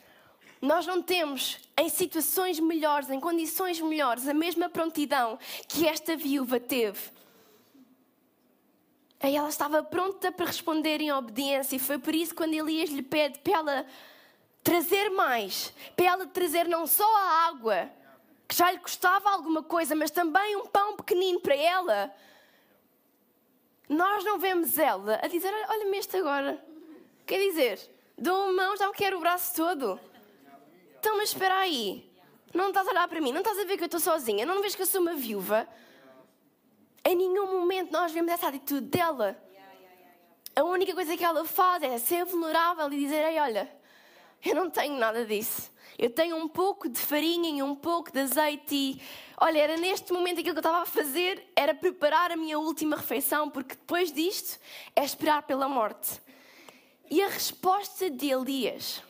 nós 0.61 0.85
não 0.85 1.01
temos 1.01 1.57
em 1.77 1.87
situações 1.87 2.59
melhores, 2.59 3.09
em 3.09 3.19
condições 3.19 3.79
melhores, 3.79 4.27
a 4.27 4.33
mesma 4.33 4.69
prontidão 4.69 5.39
que 5.67 5.87
esta 5.87 6.15
viúva 6.15 6.59
teve. 6.59 6.99
Aí 9.21 9.35
ela 9.35 9.49
estava 9.49 9.83
pronta 9.83 10.31
para 10.31 10.45
responder 10.45 11.01
em 11.01 11.11
obediência, 11.11 11.75
e 11.75 11.79
foi 11.79 11.97
por 11.97 12.13
isso 12.15 12.35
quando 12.35 12.53
Elias 12.53 12.89
lhe 12.89 13.01
pede 13.01 13.39
para 13.39 13.53
ela 13.53 13.85
trazer 14.63 15.09
mais, 15.09 15.73
para 15.95 16.05
ela 16.05 16.27
trazer 16.27 16.67
não 16.67 16.85
só 16.85 17.05
a 17.17 17.47
água, 17.47 17.89
que 18.47 18.55
já 18.55 18.71
lhe 18.71 18.79
custava 18.79 19.29
alguma 19.29 19.61
coisa, 19.61 19.95
mas 19.95 20.11
também 20.11 20.55
um 20.57 20.65
pão 20.65 20.95
pequenino 20.95 21.39
para 21.39 21.55
ela. 21.55 22.13
Nós 23.87 24.23
não 24.23 24.39
vemos 24.39 24.77
ela 24.77 25.19
a 25.21 25.27
dizer: 25.27 25.53
Olha-me 25.69 25.97
este 25.97 26.17
agora. 26.17 26.63
Quer 27.25 27.39
dizer, 27.47 27.79
dou 28.17 28.45
uma 28.45 28.53
mão, 28.53 28.77
já 28.77 28.87
me 28.87 28.93
quero 28.93 29.17
o 29.17 29.19
braço 29.19 29.55
todo. 29.55 29.99
Então, 30.99 31.15
mas 31.15 31.29
espera 31.29 31.57
aí. 31.59 32.09
Não 32.53 32.69
estás 32.69 32.87
a 32.87 32.91
olhar 32.91 33.07
para 33.07 33.21
mim, 33.21 33.31
não 33.31 33.39
estás 33.39 33.57
a 33.57 33.63
ver 33.63 33.77
que 33.77 33.83
eu 33.83 33.85
estou 33.85 34.01
sozinha, 34.01 34.45
não 34.45 34.61
vês 34.61 34.75
que 34.75 34.81
eu 34.81 34.85
sou 34.85 35.01
uma 35.01 35.13
viúva. 35.13 35.67
Em 37.05 37.15
nenhum 37.15 37.59
momento 37.59 37.91
nós 37.91 38.11
vemos 38.11 38.31
essa 38.31 38.47
atitude 38.47 38.87
dela. 38.87 39.41
A 40.55 40.63
única 40.63 40.93
coisa 40.93 41.15
que 41.15 41.23
ela 41.23 41.45
faz 41.45 41.83
é 41.83 41.97
ser 41.97 42.25
vulnerável 42.25 42.91
e 42.91 42.99
dizer: 42.99 43.25
Ei, 43.25 43.39
olha, 43.39 43.71
eu 44.43 44.53
não 44.55 44.69
tenho 44.69 44.97
nada 44.97 45.25
disso. 45.25 45.71
Eu 45.97 46.09
tenho 46.09 46.35
um 46.35 46.47
pouco 46.47 46.89
de 46.89 46.99
farinha 46.99 47.49
e 47.49 47.63
um 47.63 47.75
pouco 47.75 48.11
de 48.11 48.19
azeite 48.19 48.75
e, 48.75 49.01
olha, 49.37 49.59
era 49.59 49.77
neste 49.77 50.11
momento 50.11 50.39
aquilo 50.39 50.55
que 50.55 50.59
eu 50.59 50.69
estava 50.69 50.81
a 50.81 50.85
fazer, 50.85 51.51
era 51.55 51.73
preparar 51.73 52.31
a 52.31 52.37
minha 52.37 52.57
última 52.57 52.95
refeição, 52.95 53.49
porque 53.49 53.75
depois 53.75 54.11
disto 54.11 54.59
é 54.95 55.03
esperar 55.03 55.43
pela 55.43 55.67
morte. 55.67 56.21
E 57.09 57.21
a 57.21 57.27
resposta 57.27 58.09
de 58.09 58.31
Elias. 58.31 59.03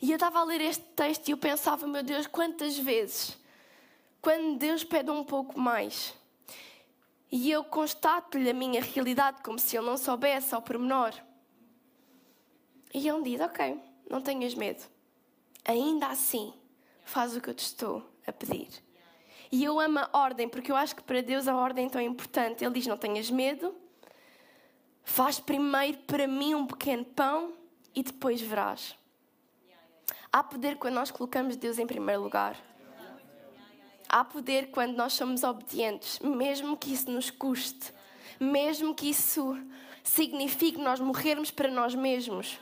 E 0.00 0.10
eu 0.10 0.16
estava 0.16 0.40
a 0.40 0.44
ler 0.44 0.60
este 0.60 0.84
texto 0.96 1.28
e 1.28 1.32
eu 1.32 1.36
pensava, 1.36 1.86
meu 1.86 2.02
Deus, 2.02 2.26
quantas 2.26 2.78
vezes, 2.78 3.36
quando 4.22 4.58
Deus 4.58 4.82
pede 4.82 5.10
um 5.10 5.24
pouco 5.24 5.58
mais, 5.58 6.14
e 7.30 7.50
eu 7.50 7.62
constato-lhe 7.62 8.50
a 8.50 8.54
minha 8.54 8.80
realidade 8.80 9.42
como 9.42 9.58
se 9.58 9.76
ele 9.76 9.86
não 9.86 9.96
soubesse 9.96 10.54
ao 10.54 10.62
pormenor. 10.62 11.12
E 12.92 13.08
ele 13.08 13.22
diz: 13.22 13.40
Ok, 13.40 13.80
não 14.08 14.20
tenhas 14.20 14.54
medo 14.54 14.84
ainda 15.64 16.08
assim 16.08 16.52
faz 17.04 17.36
o 17.36 17.40
que 17.40 17.50
eu 17.50 17.54
te 17.54 17.64
estou 17.64 18.02
a 18.26 18.32
pedir. 18.32 18.68
E 19.50 19.64
eu 19.64 19.80
amo 19.80 19.98
a 19.98 20.10
ordem, 20.12 20.48
porque 20.48 20.70
eu 20.70 20.76
acho 20.76 20.94
que 20.94 21.02
para 21.02 21.22
Deus 21.22 21.48
a 21.48 21.56
ordem 21.56 21.86
é 21.86 21.90
tão 21.90 22.00
importante. 22.00 22.64
Ele 22.64 22.74
diz: 22.74 22.86
Não 22.86 22.96
tenhas 22.96 23.30
medo, 23.30 23.74
faz 25.02 25.40
primeiro 25.40 25.98
para 25.98 26.26
mim 26.26 26.54
um 26.54 26.66
pequeno 26.66 27.04
pão 27.04 27.52
e 27.94 28.02
depois 28.02 28.40
verás. 28.40 28.96
Há 30.32 30.44
poder 30.44 30.76
quando 30.76 30.94
nós 30.94 31.10
colocamos 31.10 31.56
Deus 31.56 31.78
em 31.78 31.86
primeiro 31.86 32.22
lugar. 32.22 32.56
Há 34.08 34.24
poder 34.24 34.70
quando 34.70 34.96
nós 34.96 35.12
somos 35.12 35.42
obedientes, 35.42 36.18
mesmo 36.20 36.76
que 36.76 36.92
isso 36.92 37.10
nos 37.10 37.30
custe, 37.30 37.92
mesmo 38.38 38.94
que 38.94 39.10
isso 39.10 39.58
signifique 40.04 40.78
nós 40.78 41.00
morrermos 41.00 41.50
para 41.50 41.68
nós 41.68 41.94
mesmos. 41.94 42.58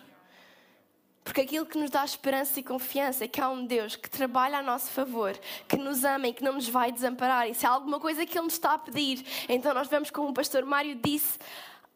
Porque 1.23 1.43
aquilo 1.43 1.67
que 1.67 1.77
nos 1.77 1.91
dá 1.91 2.03
esperança 2.03 2.59
e 2.59 2.63
confiança 2.63 3.25
é 3.25 3.29
que 3.29 3.39
há 3.39 3.51
um 3.51 3.67
Deus 3.67 3.97
que 3.97 4.09
trabalha 4.09 4.59
a 4.59 4.63
nosso 4.63 4.91
favor, 4.91 5.39
que 5.69 5.77
nos 5.77 6.05
ama 6.05 6.29
e 6.29 6.33
que 6.33 6.43
não 6.43 6.55
nos 6.55 6.69
vai 6.71 6.91
desamparar. 6.91 7.49
E 7.49 7.55
se 7.55 7.67
há 7.67 7.71
alguma 7.71 8.01
coisa 8.01 8.25
que 8.25 8.39
Ele 8.39 8.45
nos 8.45 8.55
está 8.55 8.73
a 8.73 8.79
pedir, 8.79 9.23
então 9.47 9.75
nós 9.75 9.89
vamos, 9.89 10.11
como 10.11 10.31
o 10.31 10.33
pastor 10.33 10.65
Mário 10.65 10.95
disse 10.95 11.39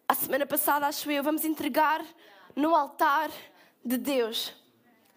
a 0.07 0.15
semana 0.15 0.45
passada, 0.45 0.87
acho 0.87 1.11
eu, 1.11 1.23
vamos 1.23 1.47
entregar 1.47 2.05
no 2.55 2.75
altar 2.75 3.31
de 3.83 3.97
Deus. 3.97 4.62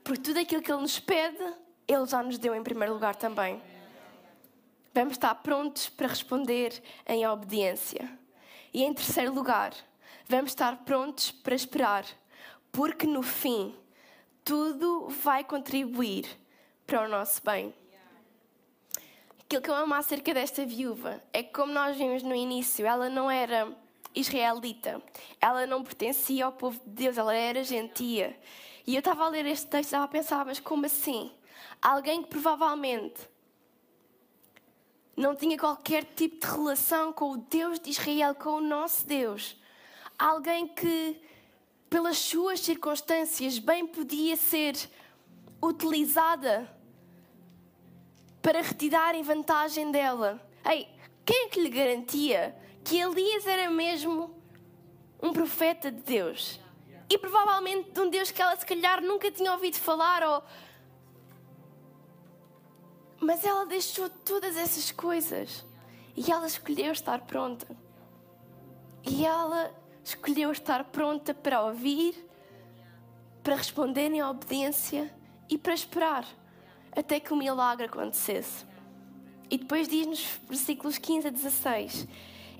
Porque 0.06 0.22
tudo 0.22 0.39
aquilo 0.39 0.62
que 0.62 0.72
Ele 0.72 0.84
nos 0.84 1.00
pede, 1.00 1.44
Ele 1.88 2.06
já 2.06 2.22
nos 2.22 2.38
deu 2.38 2.54
em 2.54 2.62
primeiro 2.62 2.94
lugar 2.94 3.15
também. 3.15 3.60
Vamos 4.94 5.13
estar 5.13 5.34
prontos 5.34 5.89
para 5.89 6.08
responder 6.08 6.80
em 7.08 7.28
obediência. 7.28 8.08
E 8.72 8.84
em 8.84 8.94
terceiro 8.94 9.34
lugar, 9.34 9.74
vamos 10.28 10.52
estar 10.52 10.78
prontos 10.86 11.32
para 11.32 11.56
esperar, 11.56 12.06
porque 12.72 13.08
no 13.08 13.24
fim 13.24 13.76
tudo 14.44 15.10
vai 15.10 15.44
contribuir 15.44 16.28
para 16.86 17.04
o 17.04 17.08
nosso 17.08 17.41
bem. 17.44 17.74
Aquilo 19.39 19.62
que 19.63 19.70
eu 19.72 19.76
amo 19.76 19.96
acerca 19.96 20.36
desta 20.36 20.63
viúva 20.68 21.20
é 21.34 21.41
que, 21.41 21.52
como 21.52 21.74
nós 21.74 21.98
vimos 21.98 22.22
no 22.22 22.36
início, 22.36 22.86
ela 22.86 23.10
não 23.10 23.30
era 23.30 23.76
israelita, 24.13 25.02
ela 25.41 25.65
não 25.65 25.84
pertencia 25.84 26.46
ao 26.46 26.52
povo 26.52 26.80
de 26.86 26.91
Deus, 26.91 27.18
ela 27.18 27.34
era 27.34 27.63
gentia. 27.63 28.39
E 28.86 28.95
eu 28.95 29.00
estava 29.00 29.26
a 29.26 29.30
ler 29.30 29.45
este 29.45 29.67
texto 29.67 29.86
e 29.86 29.95
estava 29.95 30.06
a 30.06 30.08
pensar, 30.08 30.45
mas 30.45 30.60
como 30.60 30.86
assim? 30.86 31.32
Alguém 31.82 32.21
que 32.24 32.30
provavelmente 32.30 33.21
não 35.15 35.36
tinha 35.36 35.58
qualquer 35.58 36.04
tipo 36.04 36.45
de 36.45 36.52
relação 36.52 37.13
com 37.13 37.32
o 37.32 37.38
Deus 37.38 37.80
de 37.80 37.89
Israel, 37.89 38.36
com 38.36 38.58
o 38.58 38.62
nosso 38.62 39.06
Deus. 39.06 39.56
Alguém 40.17 40.67
que 40.67 41.21
pelas 41.89 42.17
suas 42.17 42.60
circunstâncias, 42.60 43.58
bem 43.58 43.86
podia 43.88 44.36
ser 44.36 44.76
utilizada 45.63 46.69
para 48.41 48.62
retirarem 48.62 49.24
vantagem 49.24 49.91
dela. 49.91 50.41
Ei, 50.69 50.89
quem 51.24 51.45
é 51.45 51.50
que 51.50 51.62
lhe 51.62 51.69
garantia 51.69 52.56
que 52.84 53.00
Elias 53.00 53.48
era 53.48 53.69
mesmo 53.69 54.36
um 55.21 55.32
profeta 55.32 55.91
de 55.91 56.02
Deus? 56.02 56.60
E 57.10 57.18
provavelmente 57.18 57.91
de 57.91 58.00
um 58.00 58.10
Deus 58.10 58.32
que 58.32 58.41
ela 58.41 58.56
se 58.56 58.65
calhar 58.65 59.02
nunca 59.02 59.32
tinha 59.32 59.52
ouvido 59.52 59.78
falar 59.78 60.24
ou 60.24 60.44
mas 63.20 63.44
ela 63.44 63.65
deixou 63.65 64.10
todas 64.10 64.56
essas 64.56 64.91
coisas 64.91 65.65
e 66.15 66.32
ela 66.32 66.46
escolheu 66.46 66.91
estar 66.91 67.22
pronta. 67.22 67.68
E 69.04 69.26
ela 69.26 69.74
escolheu 70.04 70.52
estar 70.52 70.84
pronta 70.86 71.34
para 71.34 71.63
ouvir, 71.63 72.15
para 73.41 73.56
responder 73.56 74.12
em 74.12 74.24
obediência 74.24 75.13
e 75.50 75.58
para 75.58 75.74
esperar 75.74 76.26
até 76.96 77.20
que 77.20 77.34
o 77.34 77.36
milagre 77.36 77.86
acontecesse. 77.86 78.65
E 79.50 79.58
depois 79.58 79.88
diz 79.88 80.08
nos 80.08 80.26
versículos 80.48 80.98
15 80.98 81.28
a 81.28 81.32
16: 81.32 82.08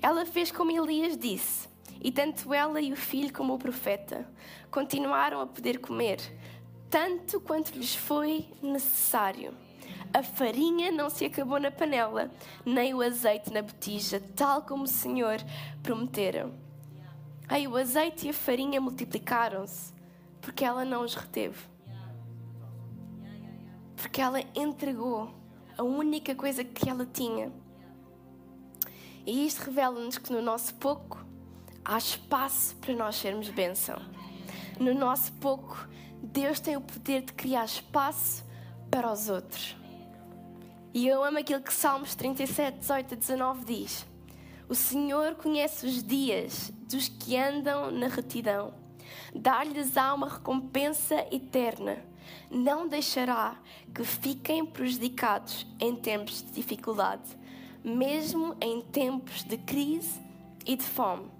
Ela 0.02 0.26
fez 0.26 0.50
como 0.50 0.70
Elias 0.70 1.16
disse, 1.16 1.68
e 2.00 2.10
tanto 2.10 2.52
ela 2.52 2.80
e 2.80 2.92
o 2.92 2.96
filho 2.96 3.32
como 3.32 3.54
o 3.54 3.58
profeta 3.58 4.28
continuaram 4.70 5.40
a 5.40 5.46
poder 5.46 5.78
comer, 5.78 6.20
tanto 6.88 7.40
quanto 7.40 7.76
lhes 7.76 7.94
foi 7.94 8.46
necessário. 8.62 9.54
A 10.12 10.22
farinha 10.22 10.90
não 10.90 11.10
se 11.10 11.24
acabou 11.24 11.58
na 11.58 11.70
panela, 11.70 12.30
nem 12.64 12.94
o 12.94 13.02
azeite 13.02 13.52
na 13.52 13.62
botija, 13.62 14.22
tal 14.34 14.62
como 14.62 14.84
o 14.84 14.88
Senhor 14.88 15.38
prometera. 15.82 16.50
Aí 17.48 17.68
o 17.68 17.76
azeite 17.76 18.26
e 18.26 18.30
a 18.30 18.34
farinha 18.34 18.80
multiplicaram-se, 18.80 19.92
porque 20.40 20.64
ela 20.64 20.84
não 20.84 21.04
os 21.04 21.14
reteve. 21.14 21.58
Porque 23.94 24.20
ela 24.20 24.40
entregou 24.54 25.34
a 25.76 25.82
única 25.82 26.34
coisa 26.34 26.64
que 26.64 26.88
ela 26.88 27.04
tinha. 27.04 27.52
E 29.26 29.46
isto 29.46 29.64
revela-nos 29.64 30.18
que 30.18 30.32
no 30.32 30.40
nosso 30.40 30.74
pouco 30.76 31.25
há 31.86 31.96
espaço 31.96 32.74
para 32.76 32.94
nós 32.94 33.14
sermos 33.14 33.48
bênção. 33.48 33.96
No 34.78 34.92
nosso 34.92 35.32
pouco, 35.34 35.88
Deus 36.20 36.58
tem 36.58 36.76
o 36.76 36.80
poder 36.80 37.22
de 37.22 37.32
criar 37.32 37.64
espaço 37.64 38.44
para 38.90 39.10
os 39.10 39.28
outros. 39.28 39.76
E 40.92 41.06
eu 41.06 41.22
amo 41.22 41.38
aquilo 41.38 41.62
que 41.62 41.72
Salmos 41.72 42.14
37, 42.16 42.78
18 42.78 43.14
a 43.14 43.16
19 43.16 43.64
diz. 43.64 44.06
O 44.68 44.74
Senhor 44.74 45.36
conhece 45.36 45.86
os 45.86 46.02
dias 46.02 46.72
dos 46.88 47.08
que 47.08 47.36
andam 47.36 47.90
na 47.92 48.08
retidão. 48.08 48.74
Dar-lhes 49.32 49.96
á 49.96 50.12
uma 50.12 50.28
recompensa 50.28 51.14
eterna. 51.30 51.98
Não 52.50 52.88
deixará 52.88 53.56
que 53.94 54.02
fiquem 54.02 54.66
prejudicados 54.66 55.64
em 55.78 55.94
tempos 55.94 56.42
de 56.42 56.50
dificuldade. 56.50 57.36
Mesmo 57.84 58.56
em 58.60 58.80
tempos 58.80 59.44
de 59.44 59.56
crise 59.58 60.20
e 60.66 60.74
de 60.74 60.82
fome, 60.82 61.35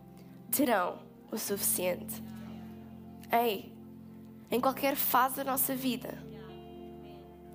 terão 0.50 0.98
o 1.30 1.38
suficiente. 1.38 2.22
Ei, 3.32 3.72
em 4.50 4.60
qualquer 4.60 4.96
fase 4.96 5.36
da 5.36 5.44
nossa 5.44 5.74
vida, 5.74 6.18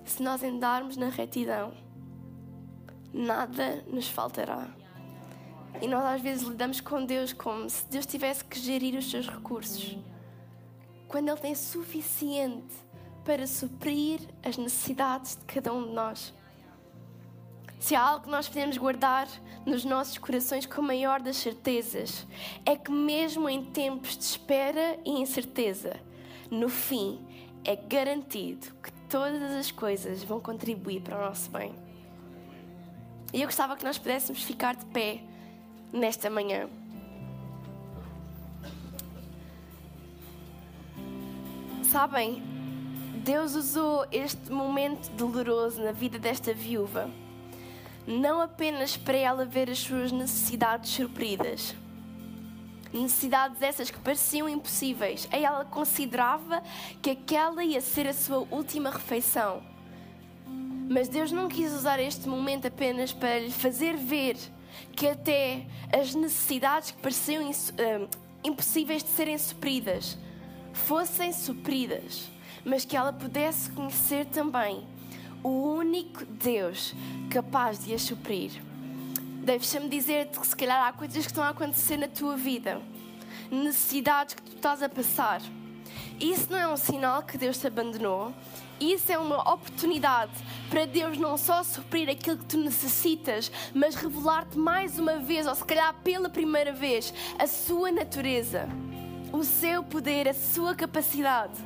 se 0.04 0.22
nós 0.22 0.42
andarmos 0.42 0.96
na 0.96 1.08
retidão, 1.08 1.72
nada 3.12 3.82
nos 3.86 4.08
faltará. 4.08 4.68
E 5.80 5.88
nós 5.88 6.04
às 6.04 6.20
vezes 6.20 6.46
lidamos 6.46 6.80
com 6.80 7.04
Deus 7.04 7.32
como 7.32 7.68
se 7.68 7.84
Deus 7.86 8.06
tivesse 8.06 8.44
que 8.44 8.58
gerir 8.58 8.96
os 8.98 9.10
seus 9.10 9.28
recursos. 9.28 9.96
Quando 11.08 11.28
Ele 11.28 11.40
tem 11.40 11.54
suficiente 11.54 12.74
para 13.24 13.46
suprir 13.46 14.20
as 14.42 14.56
necessidades 14.56 15.36
de 15.36 15.44
cada 15.44 15.72
um 15.72 15.88
de 15.88 15.92
nós. 15.94 16.34
Se 17.82 17.96
há 17.96 18.00
algo 18.00 18.26
que 18.26 18.30
nós 18.30 18.48
podemos 18.48 18.78
guardar 18.78 19.26
nos 19.66 19.84
nossos 19.84 20.16
corações 20.16 20.64
com 20.64 20.80
a 20.80 20.84
maior 20.84 21.20
das 21.20 21.36
certezas, 21.36 22.24
é 22.64 22.76
que 22.76 22.92
mesmo 22.92 23.48
em 23.48 23.64
tempos 23.64 24.16
de 24.16 24.22
espera 24.22 25.00
e 25.04 25.10
incerteza, 25.10 25.98
no 26.48 26.68
fim 26.68 27.18
é 27.64 27.74
garantido 27.74 28.68
que 28.80 28.92
todas 29.08 29.50
as 29.50 29.72
coisas 29.72 30.22
vão 30.22 30.38
contribuir 30.38 31.02
para 31.02 31.18
o 31.18 31.22
nosso 31.22 31.50
bem. 31.50 31.74
E 33.32 33.42
eu 33.42 33.48
gostava 33.48 33.76
que 33.76 33.84
nós 33.84 33.98
pudéssemos 33.98 34.44
ficar 34.44 34.76
de 34.76 34.84
pé 34.86 35.20
nesta 35.92 36.30
manhã. 36.30 36.70
Sabem, 41.90 42.40
Deus 43.24 43.56
usou 43.56 44.06
este 44.12 44.52
momento 44.52 45.10
doloroso 45.16 45.82
na 45.82 45.90
vida 45.90 46.16
desta 46.16 46.54
viúva, 46.54 47.10
não 48.06 48.40
apenas 48.40 48.96
para 48.96 49.16
ela 49.16 49.44
ver 49.44 49.70
as 49.70 49.78
suas 49.78 50.10
necessidades 50.10 50.90
supridas, 50.90 51.74
necessidades 52.92 53.62
essas 53.62 53.90
que 53.90 53.98
pareciam 53.98 54.48
impossíveis, 54.48 55.28
ela 55.30 55.64
considerava 55.64 56.62
que 57.00 57.10
aquela 57.10 57.64
ia 57.64 57.80
ser 57.80 58.06
a 58.06 58.12
sua 58.12 58.46
última 58.50 58.90
refeição. 58.90 59.62
Mas 60.88 61.08
Deus 61.08 61.32
não 61.32 61.48
quis 61.48 61.72
usar 61.72 61.98
este 62.00 62.28
momento 62.28 62.66
apenas 62.66 63.12
para 63.12 63.38
lhe 63.38 63.50
fazer 63.50 63.96
ver 63.96 64.36
que 64.94 65.06
até 65.06 65.66
as 65.92 66.14
necessidades 66.14 66.90
que 66.90 66.98
pareciam 67.00 67.48
uh, 67.48 68.08
impossíveis 68.44 69.02
de 69.02 69.10
serem 69.10 69.38
supridas 69.38 70.18
fossem 70.72 71.32
supridas, 71.32 72.30
mas 72.64 72.84
que 72.84 72.96
ela 72.96 73.12
pudesse 73.12 73.70
conhecer 73.70 74.26
também 74.26 74.86
o 75.42 75.48
único 75.48 76.24
Deus 76.24 76.94
capaz 77.30 77.84
de 77.84 77.94
as 77.94 78.02
suprir. 78.02 78.52
Deixa-me 79.44 79.88
dizer-te 79.88 80.38
que 80.38 80.46
se 80.46 80.54
calhar 80.54 80.86
há 80.86 80.92
coisas 80.92 81.24
que 81.24 81.30
estão 81.30 81.42
a 81.42 81.48
acontecer 81.48 81.96
na 81.96 82.06
tua 82.06 82.36
vida, 82.36 82.80
necessidades 83.50 84.34
que 84.34 84.42
tu 84.42 84.56
estás 84.56 84.82
a 84.82 84.88
passar. 84.88 85.42
Isso 86.20 86.46
não 86.50 86.58
é 86.58 86.68
um 86.68 86.76
sinal 86.76 87.22
que 87.24 87.36
Deus 87.36 87.58
te 87.58 87.66
abandonou, 87.66 88.32
isso 88.80 89.10
é 89.10 89.18
uma 89.18 89.40
oportunidade 89.52 90.32
para 90.70 90.86
Deus 90.86 91.18
não 91.18 91.36
só 91.36 91.62
suprir 91.62 92.08
aquilo 92.08 92.38
que 92.38 92.46
tu 92.46 92.56
necessitas, 92.58 93.50
mas 93.74 93.94
revelar-te 93.94 94.56
mais 94.56 94.98
uma 94.98 95.18
vez, 95.18 95.46
ou 95.46 95.54
se 95.54 95.64
calhar 95.64 95.94
pela 96.02 96.28
primeira 96.28 96.72
vez, 96.72 97.12
a 97.38 97.46
sua 97.46 97.90
natureza, 97.90 98.68
o 99.32 99.42
seu 99.42 99.82
poder, 99.82 100.28
a 100.28 100.34
sua 100.34 100.74
capacidade. 100.74 101.60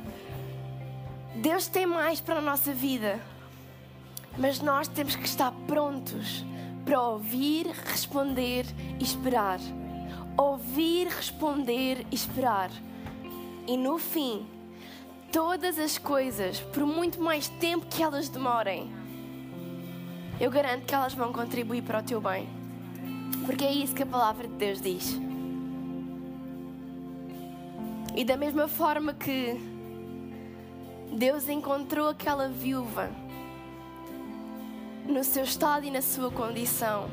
Deus 1.35 1.67
tem 1.67 1.85
mais 1.85 2.19
para 2.19 2.39
a 2.39 2.41
nossa 2.41 2.73
vida, 2.73 3.19
mas 4.37 4.59
nós 4.59 4.87
temos 4.87 5.15
que 5.15 5.25
estar 5.25 5.51
prontos 5.65 6.45
para 6.85 7.01
ouvir, 7.01 7.67
responder 7.85 8.65
e 8.99 9.03
esperar. 9.03 9.59
Ouvir, 10.37 11.07
responder 11.07 12.05
e 12.11 12.15
esperar. 12.15 12.69
E 13.67 13.75
no 13.75 13.97
fim, 13.97 14.45
todas 15.31 15.79
as 15.79 15.97
coisas, 15.97 16.59
por 16.59 16.85
muito 16.85 17.19
mais 17.19 17.47
tempo 17.47 17.87
que 17.87 18.03
elas 18.03 18.29
demorem, 18.29 18.89
eu 20.39 20.51
garanto 20.51 20.85
que 20.85 20.93
elas 20.93 21.13
vão 21.13 21.33
contribuir 21.33 21.81
para 21.81 21.99
o 21.99 22.03
teu 22.03 22.21
bem. 22.21 22.47
Porque 23.45 23.65
é 23.65 23.71
isso 23.73 23.95
que 23.95 24.03
a 24.03 24.05
palavra 24.05 24.47
de 24.47 24.53
Deus 24.53 24.79
diz. 24.79 25.19
E 28.15 28.23
da 28.23 28.37
mesma 28.37 28.67
forma 28.67 29.13
que 29.13 29.59
Deus 31.11 31.49
encontrou 31.49 32.09
aquela 32.09 32.47
viúva 32.47 33.09
no 35.07 35.23
seu 35.23 35.43
estado 35.43 35.85
e 35.85 35.91
na 35.91 36.01
sua 36.01 36.29
condição, 36.29 37.09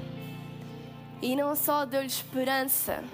e 1.22 1.36
não 1.36 1.54
só 1.54 1.84
deu-lhe 1.84 2.06
esperança, 2.06 3.04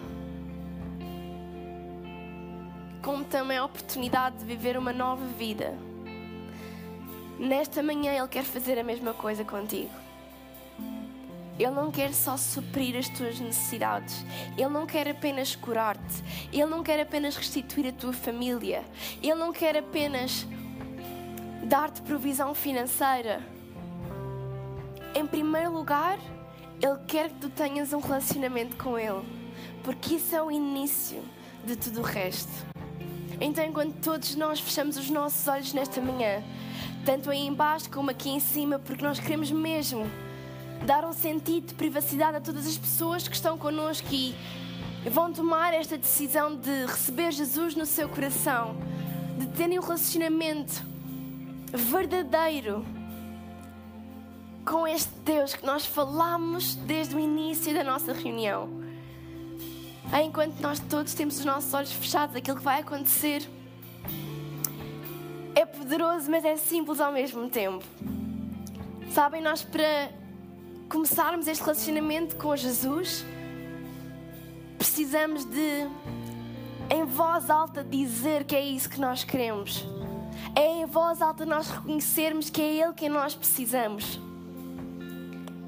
como 3.03 3.25
também 3.25 3.59
a 3.59 3.65
oportunidade 3.65 4.39
de 4.39 4.45
viver 4.45 4.77
uma 4.77 4.93
nova 4.93 5.25
vida. 5.39 5.77
Nesta 7.39 7.83
manhã 7.83 8.13
Ele 8.13 8.29
quer 8.29 8.45
fazer 8.45 8.79
a 8.79 8.85
mesma 8.85 9.15
coisa 9.15 9.45
contigo. 9.45 9.91
Ele 11.59 11.71
não 11.71 11.91
quer 11.91 12.15
só 12.15 12.39
suprir 12.39 12.97
as 12.97 13.09
tuas 13.09 13.39
necessidades. 13.39 14.25
Ele 14.57 14.69
não 14.71 14.87
quer 14.87 15.07
apenas 15.09 15.55
curar-te. 15.55 16.49
Ele 16.51 16.65
não 16.65 16.83
quer 16.83 16.99
apenas 17.01 17.37
restituir 17.37 17.89
a 17.89 17.93
tua 17.93 18.15
família. 18.15 18.83
Ele 19.23 19.35
não 19.35 19.53
quer 19.53 19.77
apenas 19.77 20.47
dar-te 21.65 22.01
provisão 22.01 22.55
financeira. 22.55 23.43
Em 25.15 25.27
primeiro 25.27 25.73
lugar, 25.73 26.19
Ele 26.81 26.99
quer 27.07 27.31
que 27.31 27.41
tu 27.41 27.51
tenhas 27.51 27.93
um 27.93 28.01
relacionamento 28.01 28.77
com 28.77 28.99
Ele. 28.99 29.23
Porque 29.83 30.15
isso 30.15 30.35
é 30.37 30.43
o 30.43 30.51
início 30.51 31.23
de 31.65 31.75
tudo 31.77 32.01
o 32.01 32.03
resto. 32.03 32.53
Então, 33.41 33.65
enquanto 33.65 33.95
todos 34.03 34.37
nós 34.37 34.61
fechamos 34.61 34.97
os 34.97 35.11
nossos 35.11 35.49
olhos 35.49 35.73
nesta 35.73 36.01
manhã, 36.01 36.43
tanto 37.05 37.31
aí 37.31 37.47
embaixo 37.47 37.91
como 37.91 38.11
aqui 38.11 38.31
em 38.31 38.39
cima, 38.39 38.79
porque 38.79 39.03
nós 39.03 39.19
queremos 39.19 39.51
mesmo 39.51 40.07
dar 40.87 41.05
um 41.05 41.13
sentido 41.13 41.69
de 41.69 41.75
privacidade 41.75 42.37
a 42.37 42.41
todas 42.41 42.67
as 42.67 42.79
pessoas 42.79 43.27
que 43.27 43.35
estão 43.35 43.59
connosco 43.59 44.09
e 44.13 44.35
vão 45.11 45.33
tomar 45.33 45.75
esta 45.75 45.97
decisão 45.99 46.55
de 46.55 46.87
receber 46.87 47.33
Jesus 47.33 47.75
no 47.75 47.87
seu 47.87 48.09
coração, 48.09 48.77
de 49.39 49.47
terem 49.49 49.79
um 49.79 49.83
relacionamento 49.83 50.83
verdadeiro 51.73 52.85
com 54.71 54.87
este 54.87 55.13
Deus 55.25 55.53
que 55.53 55.67
nós 55.67 55.85
falamos 55.85 56.77
desde 56.77 57.17
o 57.17 57.19
início 57.19 57.75
da 57.75 57.83
nossa 57.83 58.13
reunião. 58.13 58.69
Enquanto 60.25 60.61
nós 60.61 60.79
todos 60.79 61.13
temos 61.13 61.41
os 61.41 61.45
nossos 61.45 61.75
olhos 61.75 61.91
fechados, 61.91 62.37
aquilo 62.37 62.57
que 62.57 62.63
vai 62.63 62.81
acontecer 62.81 63.43
é 65.57 65.67
poderoso, 65.67 66.31
mas 66.31 66.45
é 66.45 66.57
simples 66.57 67.01
ao 67.01 67.11
mesmo 67.11 67.51
tempo. 67.51 67.85
Sabem, 69.13 69.43
nós 69.43 69.65
para 69.65 70.13
começarmos 70.89 71.49
este 71.49 71.63
relacionamento 71.65 72.37
com 72.37 72.55
Jesus, 72.55 73.25
precisamos 74.79 75.45
de 75.47 75.89
em 76.89 77.05
voz 77.05 77.51
alta 77.51 77.83
dizer 77.83 78.45
que 78.45 78.55
é 78.55 78.65
isso 78.65 78.89
que 78.89 79.01
nós 79.01 79.25
queremos. 79.25 79.85
É 80.55 80.81
em 80.81 80.87
voz 80.87 81.21
alta 81.21 81.45
nós 81.45 81.69
reconhecermos 81.69 82.51
que 82.51 82.63
é 82.63 82.85
Ele 82.85 82.93
que 82.93 83.09
nós 83.09 83.35
precisamos. 83.35 84.30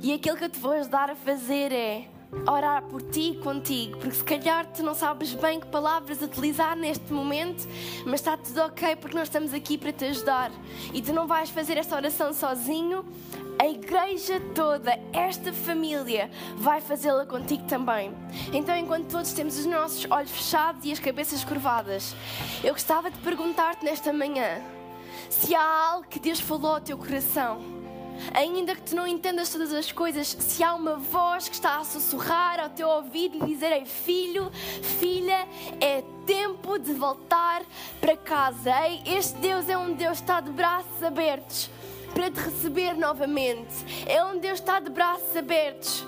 E 0.03 0.13
aquilo 0.13 0.37
que 0.37 0.43
eu 0.43 0.49
te 0.49 0.59
vou 0.59 0.73
ajudar 0.73 1.11
a 1.11 1.15
fazer 1.15 1.71
é 1.71 2.09
orar 2.45 2.83
por 2.83 3.01
ti 3.03 3.31
e 3.31 3.37
contigo, 3.37 3.99
porque 3.99 4.17
se 4.17 4.25
calhar 4.25 4.67
tu 4.67 4.83
não 4.83 4.97
sabes 4.97 5.33
bem 5.33 5.61
que 5.61 5.67
palavras 5.69 6.21
utilizar 6.21 6.75
neste 6.75 7.13
momento, 7.13 7.69
mas 8.05 8.15
está 8.15 8.37
tudo 8.37 8.63
ok 8.63 8.97
porque 8.97 9.17
nós 9.17 9.29
estamos 9.29 9.55
aqui 9.55 9.79
para 9.79 9.93
te 9.93 10.07
ajudar. 10.07 10.51
E 10.93 11.01
tu 11.01 11.13
não 11.13 11.29
vais 11.29 11.51
fazer 11.51 11.77
esta 11.77 11.95
oração 11.95 12.33
sozinho, 12.33 13.05
a 13.61 13.69
igreja 13.69 14.41
toda, 14.57 14.99
esta 15.13 15.53
família, 15.53 16.29
vai 16.57 16.81
fazê-la 16.81 17.25
contigo 17.25 17.63
também. 17.69 18.13
Então, 18.53 18.77
enquanto 18.77 19.09
todos 19.09 19.33
temos 19.33 19.57
os 19.57 19.67
nossos 19.67 20.05
olhos 20.11 20.33
fechados 20.33 20.85
e 20.85 20.91
as 20.91 20.99
cabeças 20.99 21.45
curvadas, 21.45 22.13
eu 22.65 22.73
gostava 22.73 23.09
de 23.09 23.19
perguntar-te 23.19 23.85
nesta 23.85 24.13
manhã 24.13 24.61
se 25.31 25.55
há 25.55 25.91
algo 25.93 26.09
que 26.09 26.19
Deus 26.19 26.41
falou 26.41 26.75
ao 26.75 26.81
teu 26.81 26.99
coração 26.99 27.72
ainda 28.35 28.75
que 28.75 28.83
tu 28.83 28.97
não 28.97 29.07
entendas 29.07 29.51
todas 29.51 29.73
as 29.73 29.91
coisas, 29.91 30.29
se 30.29 30.63
há 30.63 30.75
uma 30.75 30.97
voz 30.97 31.49
que 31.49 31.55
está 31.55 31.79
a 31.79 31.85
sussurrar 31.85 32.61
ao 32.61 32.71
teu 32.71 32.89
ouvido 32.89 33.37
e 33.37 33.47
dizer: 33.47 33.73
Ei, 33.73 33.85
filho, 33.85 34.51
filha, 34.99 35.47
é 35.81 36.03
tempo 36.27 36.79
de 36.79 36.93
voltar 36.93 37.63
para 38.01 38.17
casa. 38.17 38.71
Ei, 38.87 39.03
este 39.07 39.39
Deus 39.39 39.69
é 39.69 39.77
um 39.77 39.93
Deus 39.95 40.19
que 40.19 40.25
está 40.25 40.41
de 40.41 40.51
braços 40.51 41.03
abertos 41.03 41.71
para 42.15 42.31
te 42.31 42.41
receber 42.41 42.95
novamente. 42.95 43.75
É 44.07 44.25
um 44.25 44.39
Deus 44.39 44.61
que 44.61 44.67
está 44.69 44.81
de 44.81 44.91
braços 44.91 45.37
abertos 45.37 46.05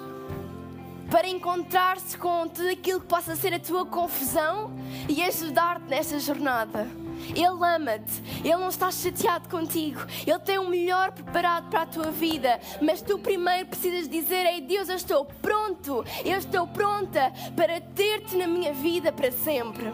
para 1.10 1.28
encontrar-se 1.28 2.16
com 2.16 2.48
tudo 2.48 2.68
aquilo 2.68 3.00
que 3.00 3.06
possa 3.06 3.36
ser 3.36 3.54
a 3.54 3.58
tua 3.58 3.86
confusão 3.86 4.72
e 5.08 5.22
ajudar-te 5.22 5.86
nessa 5.88 6.18
jornada. 6.18 7.03
Ele 7.30 7.46
ama-te, 7.46 8.22
Ele 8.42 8.56
não 8.56 8.68
está 8.68 8.90
chateado 8.90 9.48
contigo, 9.48 10.00
Ele 10.26 10.38
tem 10.40 10.58
o 10.58 10.68
melhor 10.68 11.12
preparado 11.12 11.68
para 11.70 11.82
a 11.82 11.86
tua 11.86 12.10
vida, 12.10 12.60
mas 12.80 13.00
tu 13.00 13.18
primeiro 13.18 13.66
precisas 13.66 14.08
dizer: 14.08 14.46
Ei 14.46 14.60
Deus, 14.60 14.88
eu 14.88 14.96
estou 14.96 15.24
pronto, 15.24 16.04
eu 16.24 16.38
estou 16.38 16.66
pronta 16.66 17.32
para 17.56 17.80
ter-te 17.80 18.36
na 18.36 18.46
minha 18.46 18.72
vida 18.72 19.12
para 19.12 19.30
sempre. 19.30 19.92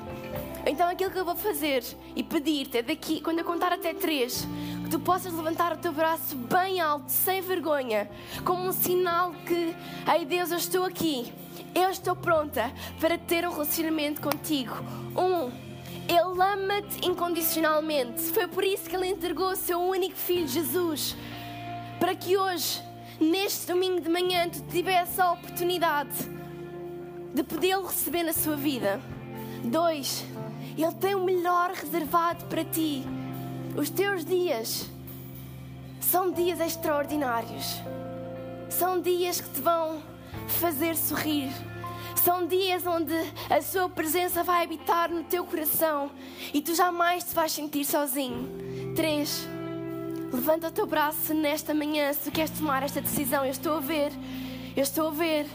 Então 0.67 0.89
aquilo 0.89 1.11
que 1.11 1.19
eu 1.19 1.25
vou 1.25 1.37
fazer 1.37 1.83
e 2.15 2.23
pedir-te 2.23 2.79
é 2.79 2.83
daqui, 2.83 3.21
quando 3.21 3.39
eu 3.39 3.45
contar 3.45 3.73
até 3.73 3.95
três, 3.95 4.47
que 4.85 4.91
tu 4.91 5.01
possas 5.01 5.33
levantar 5.33 5.73
o 5.73 5.79
teu 5.79 5.93
braço 5.93 6.37
bem 6.37 6.81
alto, 6.81 7.11
sem 7.11 7.41
vergonha, 7.41 8.11
como 8.45 8.69
um 8.69 8.73
sinal 8.73 9.33
que, 9.47 9.75
ei 10.13 10.25
Deus, 10.27 10.51
eu 10.51 10.59
estou 10.59 10.85
aqui, 10.85 11.33
eu 11.75 11.89
estou 11.89 12.15
pronta 12.15 12.71
para 13.01 13.17
ter 13.17 13.47
um 13.49 13.53
relacionamento 13.53 14.21
contigo. 14.21 14.75
Um, 15.17 15.70
Ele 16.11 16.43
ama-te 16.43 17.07
incondicionalmente. 17.07 18.21
Foi 18.33 18.49
por 18.49 18.65
isso 18.65 18.91
que 18.91 18.97
Ele 18.97 19.07
entregou 19.07 19.53
o 19.53 19.55
seu 19.55 19.81
único 19.81 20.17
filho, 20.17 20.49
Jesus, 20.49 21.17
para 22.01 22.17
que 22.17 22.37
hoje, 22.37 22.83
neste 23.21 23.69
domingo 23.69 24.01
de 24.01 24.09
manhã, 24.09 24.49
tu 24.49 24.61
tivesse 24.63 25.21
a 25.21 25.31
oportunidade 25.31 26.11
de 27.33 27.45
podê-lo 27.45 27.87
receber 27.87 28.25
na 28.25 28.33
sua 28.33 28.57
vida. 28.57 29.01
Dois, 29.63 30.25
ele 30.77 30.95
tem 30.95 31.15
o 31.15 31.23
melhor 31.23 31.71
reservado 31.71 32.45
para 32.47 32.65
ti. 32.65 33.05
Os 33.77 33.89
teus 33.89 34.25
dias 34.25 34.91
são 36.01 36.33
dias 36.33 36.59
extraordinários. 36.59 37.77
São 38.69 39.01
dias 39.01 39.41
que 39.41 39.49
te 39.51 39.61
vão 39.61 40.03
fazer 40.49 40.97
sorrir. 40.97 41.53
São 42.25 42.47
dias 42.47 42.87
onde 42.87 43.15
a 43.49 43.63
sua 43.63 43.89
presença 43.89 44.45
vai 44.45 44.63
habitar 44.63 45.11
no 45.11 45.25
teu 45.25 45.43
coração 45.43 46.11
e 46.53 46.61
tu 46.61 46.75
jamais 46.75 47.25
te 47.25 47.35
vais 47.35 47.51
sentir 47.51 47.83
sozinho. 47.83 48.47
Três. 48.95 49.49
Levanta 50.31 50.69
o 50.69 50.71
teu 50.71 50.87
braço 50.87 51.33
nesta 51.33 51.73
manhã 51.73 52.13
se 52.13 52.31
tu 52.31 52.31
queres 52.31 52.51
tomar 52.51 52.83
esta 52.83 53.01
decisão. 53.01 53.43
Eu 53.45 53.51
estou 53.51 53.75
a 53.79 53.81
ver. 53.81 54.13
Eu 54.77 54.83
estou 54.83 55.09
a 55.09 55.11
ver. 55.13 55.47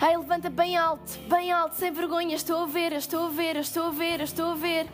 Ai, 0.00 0.16
levanta 0.16 0.48
bem 0.48 0.76
alto, 0.76 1.18
bem 1.28 1.50
alto, 1.50 1.74
sem 1.74 1.90
vergonha. 1.90 2.36
Estou 2.36 2.62
a 2.62 2.66
ver, 2.66 2.92
estou 2.92 3.26
a 3.26 3.30
ver, 3.30 3.56
estou 3.56 3.86
a 3.86 3.90
ver, 3.90 4.20
eu 4.20 4.24
estou 4.24 4.52
a 4.52 4.54
ver. 4.54 4.86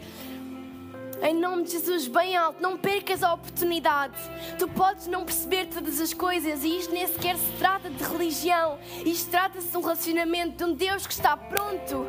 Em 1.25 1.33
nome 1.33 1.63
de 1.65 1.71
Jesus, 1.71 2.07
bem 2.07 2.37
alto, 2.37 2.61
não 2.61 2.77
percas 2.77 3.23
a 3.23 3.33
oportunidade. 3.33 4.13
Tu 4.59 4.69
podes 4.69 5.07
não 5.07 5.25
perceber 5.25 5.69
todas 5.69 5.99
as 5.99 6.13
coisas 6.13 6.63
e 6.63 6.77
isto 6.77 6.93
nem 6.93 7.07
sequer 7.07 7.39
se 7.39 7.51
trata 7.53 7.89
de 7.89 8.05
religião. 8.05 8.79
Isto 9.07 9.31
trata-se 9.31 9.69
de 9.69 9.77
um 9.79 9.81
relacionamento 9.81 10.59
de 10.59 10.65
um 10.65 10.75
Deus 10.75 11.07
que 11.07 11.15
está 11.15 11.35
pronto 11.35 12.07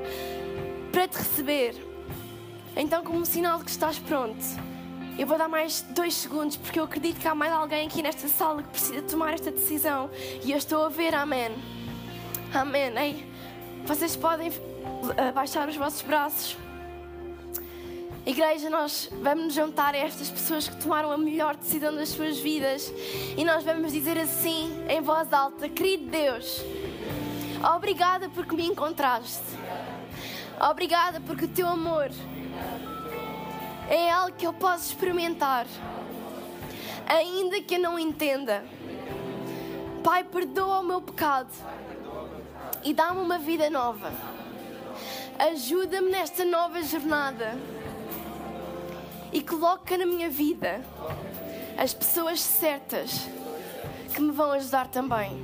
para 0.91 1.07
te 1.07 1.17
receber. 1.17 1.75
Então, 2.75 3.05
como 3.05 3.25
sinal 3.25 3.59
de 3.59 3.63
que 3.63 3.71
estás 3.71 3.97
pronto, 3.97 4.43
eu 5.17 5.25
vou 5.25 5.37
dar 5.37 5.47
mais 5.47 5.79
dois 5.91 6.13
segundos 6.13 6.57
porque 6.57 6.77
eu 6.77 6.83
acredito 6.83 7.17
que 7.17 7.27
há 7.29 7.33
mais 7.33 7.53
alguém 7.53 7.87
aqui 7.87 8.03
nesta 8.03 8.27
sala 8.27 8.63
que 8.63 8.69
precisa 8.69 9.01
tomar 9.03 9.33
esta 9.33 9.49
decisão 9.49 10.09
e 10.43 10.51
eu 10.51 10.57
estou 10.57 10.83
a 10.83 10.89
ver, 10.89 11.15
amém. 11.15 11.55
Amém. 12.53 12.91
Ei, 12.97 13.25
vocês 13.85 14.17
podem 14.17 14.49
uh, 14.49 15.31
baixar 15.33 15.69
os 15.69 15.77
vossos 15.77 16.01
braços. 16.01 16.64
Igreja, 18.25 18.71
nós 18.71 19.07
vamos 19.21 19.45
nos 19.45 19.53
juntar 19.53 19.93
a 19.93 19.99
estas 19.99 20.31
pessoas 20.31 20.67
que 20.67 20.75
tomaram 20.77 21.11
a 21.11 21.17
melhor 21.17 21.55
decisão 21.55 21.93
das 21.93 22.09
suas 22.09 22.39
vidas 22.39 22.91
e 23.37 23.45
nós 23.45 23.63
vamos 23.63 23.93
dizer 23.93 24.17
assim, 24.17 24.83
em 24.89 24.99
voz 24.99 25.31
alta: 25.31 25.69
Querido 25.69 26.07
Deus, 26.07 26.59
obrigada 27.75 28.27
porque 28.29 28.55
me 28.55 28.65
encontraste. 28.65 29.43
Obrigada 30.59 31.21
porque 31.21 31.45
o 31.45 31.47
teu 31.47 31.67
amor 31.67 32.09
é 33.91 34.09
algo 34.09 34.35
que 34.35 34.47
eu 34.47 34.53
posso 34.53 34.87
experimentar, 34.87 35.67
ainda 37.07 37.61
que 37.61 37.75
eu 37.75 37.79
não 37.79 37.99
entenda. 37.99 38.65
Pai, 40.03 40.23
perdoa 40.23 40.79
o 40.79 40.83
meu 40.83 40.99
pecado 40.99 41.53
e 42.83 42.91
dá-me 42.91 43.19
uma 43.19 43.37
vida 43.37 43.69
nova. 43.69 44.11
Ajuda-me 45.37 46.09
nesta 46.09 46.43
nova 46.43 46.81
jornada 46.81 47.55
e 49.35 49.41
coloca 49.41 49.97
na 49.97 50.05
minha 50.05 50.29
vida 50.29 50.81
as 51.77 51.93
pessoas 51.93 52.39
certas 52.39 53.27
que 54.13 54.21
me 54.21 54.31
vão 54.31 54.53
ajudar 54.53 54.87
também. 54.87 55.43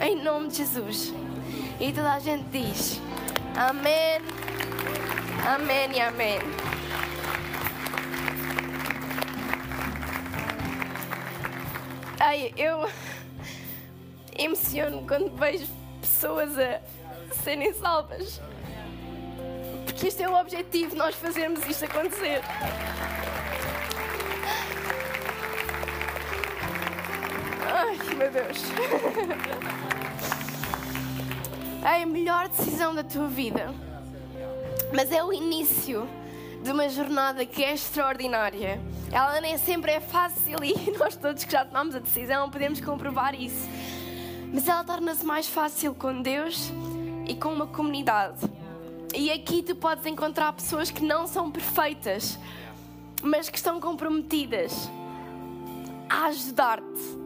Em 0.00 0.16
nome 0.22 0.48
de 0.48 0.56
Jesus. 0.56 1.12
E 1.78 1.92
toda 1.92 2.14
a 2.14 2.18
gente 2.18 2.44
diz: 2.44 2.98
Amém, 3.54 4.22
Amém 5.46 5.96
e 5.96 6.00
Amém. 6.00 6.38
Ai, 12.18 12.54
eu 12.56 12.88
emociono 14.34 15.06
quando 15.06 15.36
vejo 15.36 15.66
pessoas 16.00 16.58
a 16.58 16.80
serem 17.34 17.74
salvas. 17.74 18.40
Porque 19.98 20.06
este 20.06 20.22
é 20.22 20.28
o 20.28 20.40
objetivo, 20.40 20.94
nós 20.94 21.12
fazermos 21.16 21.66
isto 21.66 21.84
acontecer. 21.84 22.40
Ai, 27.66 27.98
meu 28.14 28.30
Deus. 28.30 28.58
É 31.82 32.02
a 32.02 32.06
melhor 32.06 32.48
decisão 32.48 32.94
da 32.94 33.02
tua 33.02 33.26
vida. 33.28 33.74
Mas 34.94 35.10
é 35.10 35.24
o 35.24 35.32
início 35.32 36.08
de 36.62 36.70
uma 36.70 36.88
jornada 36.88 37.44
que 37.44 37.64
é 37.64 37.72
extraordinária. 37.72 38.80
Ela 39.10 39.40
nem 39.40 39.56
sempre 39.58 39.92
é 39.92 40.00
fácil 40.00 40.58
e 40.62 40.74
nós 40.98 41.16
todos 41.16 41.44
que 41.44 41.52
já 41.52 41.64
tomamos 41.64 41.94
a 41.96 41.98
decisão 41.98 42.50
podemos 42.50 42.80
comprovar 42.80 43.34
isso 43.34 43.66
mas 44.52 44.66
ela 44.66 44.82
torna-se 44.82 45.24
mais 45.24 45.46
fácil 45.46 45.94
com 45.94 46.22
Deus 46.22 46.70
e 47.26 47.34
com 47.34 47.52
uma 47.52 47.66
comunidade. 47.66 48.57
E 49.14 49.32
aqui 49.32 49.62
tu 49.62 49.74
podes 49.74 50.04
encontrar 50.06 50.52
pessoas 50.52 50.90
que 50.90 51.02
não 51.02 51.26
são 51.26 51.50
perfeitas, 51.50 52.38
mas 53.22 53.48
que 53.48 53.56
estão 53.56 53.80
comprometidas 53.80 54.88
a 56.08 56.26
ajudar-te 56.26 57.18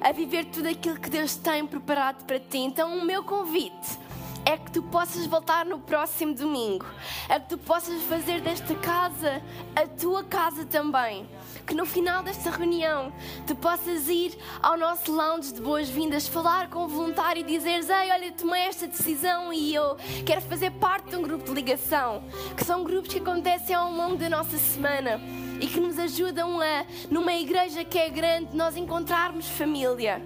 a 0.00 0.12
viver 0.12 0.44
tudo 0.46 0.68
aquilo 0.68 1.00
que 1.00 1.08
Deus 1.08 1.34
tem 1.34 1.66
preparado 1.66 2.24
para 2.24 2.38
ti. 2.38 2.58
Então, 2.58 2.98
o 2.98 3.04
meu 3.04 3.24
convite 3.24 3.98
é 4.44 4.56
que 4.58 4.70
tu 4.70 4.82
possas 4.82 5.24
voltar 5.26 5.64
no 5.64 5.78
próximo 5.78 6.34
domingo, 6.34 6.84
é 7.28 7.40
que 7.40 7.48
tu 7.48 7.58
possas 7.58 8.02
fazer 8.02 8.42
desta 8.42 8.74
casa 8.74 9.42
a 9.74 9.86
tua 9.86 10.22
casa 10.22 10.66
também. 10.66 11.26
Que 11.66 11.74
no 11.74 11.86
final 11.86 12.22
desta 12.22 12.50
reunião 12.50 13.12
tu 13.46 13.56
possas 13.56 14.08
ir 14.08 14.36
ao 14.62 14.76
nosso 14.76 15.10
lounge 15.12 15.52
de 15.52 15.60
boas-vindas, 15.60 16.28
falar 16.28 16.68
com 16.68 16.84
o 16.84 16.88
voluntário 16.88 17.40
e 17.40 17.44
dizeres: 17.44 17.88
Ei, 17.88 18.10
olha, 18.10 18.32
tomei 18.32 18.62
esta 18.62 18.86
decisão 18.86 19.52
e 19.52 19.74
eu 19.74 19.96
quero 20.26 20.42
fazer 20.42 20.70
parte 20.72 21.10
de 21.10 21.16
um 21.16 21.22
grupo 21.22 21.44
de 21.44 21.52
ligação. 21.52 22.22
Que 22.56 22.64
são 22.64 22.84
grupos 22.84 23.12
que 23.12 23.18
acontecem 23.18 23.74
ao 23.74 23.90
longo 23.90 24.16
da 24.16 24.28
nossa 24.28 24.58
semana 24.58 25.20
e 25.60 25.66
que 25.66 25.80
nos 25.80 25.98
ajudam 25.98 26.60
a, 26.60 26.84
numa 27.10 27.32
igreja 27.34 27.84
que 27.84 27.98
é 27.98 28.08
grande, 28.10 28.54
nós 28.54 28.76
encontrarmos 28.76 29.48
família. 29.48 30.20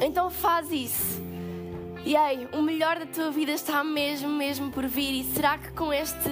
Então 0.00 0.30
faz 0.30 0.70
isso 0.70 1.22
E 2.04 2.14
ei, 2.14 2.46
o 2.52 2.62
melhor 2.62 2.98
da 2.98 3.06
tua 3.06 3.30
vida 3.30 3.52
está 3.52 3.82
mesmo, 3.82 4.28
mesmo 4.28 4.70
por 4.70 4.86
vir. 4.86 5.20
E 5.20 5.24
será 5.24 5.58
que 5.58 5.72
com 5.72 5.92
este 5.92 6.30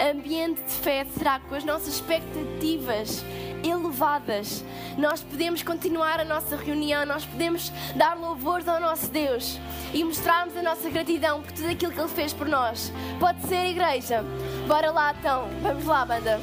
ambiente 0.00 0.60
de 0.62 0.72
fé, 0.72 1.06
será 1.16 1.38
que 1.38 1.46
com 1.48 1.54
as 1.54 1.64
nossas 1.64 1.94
expectativas 1.94 3.22
elevadas, 3.62 4.64
nós 4.96 5.20
podemos 5.20 5.62
continuar 5.62 6.20
a 6.20 6.24
nossa 6.24 6.56
reunião, 6.56 7.04
nós 7.06 7.24
podemos 7.24 7.72
dar 7.96 8.16
louvores 8.16 8.66
ao 8.68 8.80
nosso 8.80 9.08
Deus 9.08 9.58
e 9.92 10.02
mostrarmos 10.04 10.56
a 10.56 10.62
nossa 10.62 10.88
gratidão 10.90 11.42
por 11.42 11.52
tudo 11.52 11.68
aquilo 11.68 11.92
que 11.92 12.00
Ele 12.00 12.08
fez 12.08 12.32
por 12.32 12.48
nós? 12.48 12.92
Pode 13.18 13.40
ser, 13.46 13.66
igreja? 13.66 14.24
Bora 14.66 14.90
lá 14.90 15.14
então, 15.18 15.48
vamos 15.62 15.84
lá, 15.84 16.04
banda. 16.04 16.40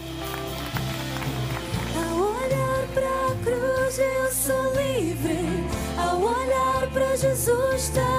Ao 1.96 2.18
olhar 2.18 2.88
para 2.94 3.08
a 3.08 3.36
cruz 3.44 4.00
eu 4.00 4.32
sou 4.32 4.74
livre. 4.76 5.40
Ao 5.98 6.20
olhar 6.22 6.88
para 6.94 7.16
Jesus 7.16 7.90
tenho 7.90 8.19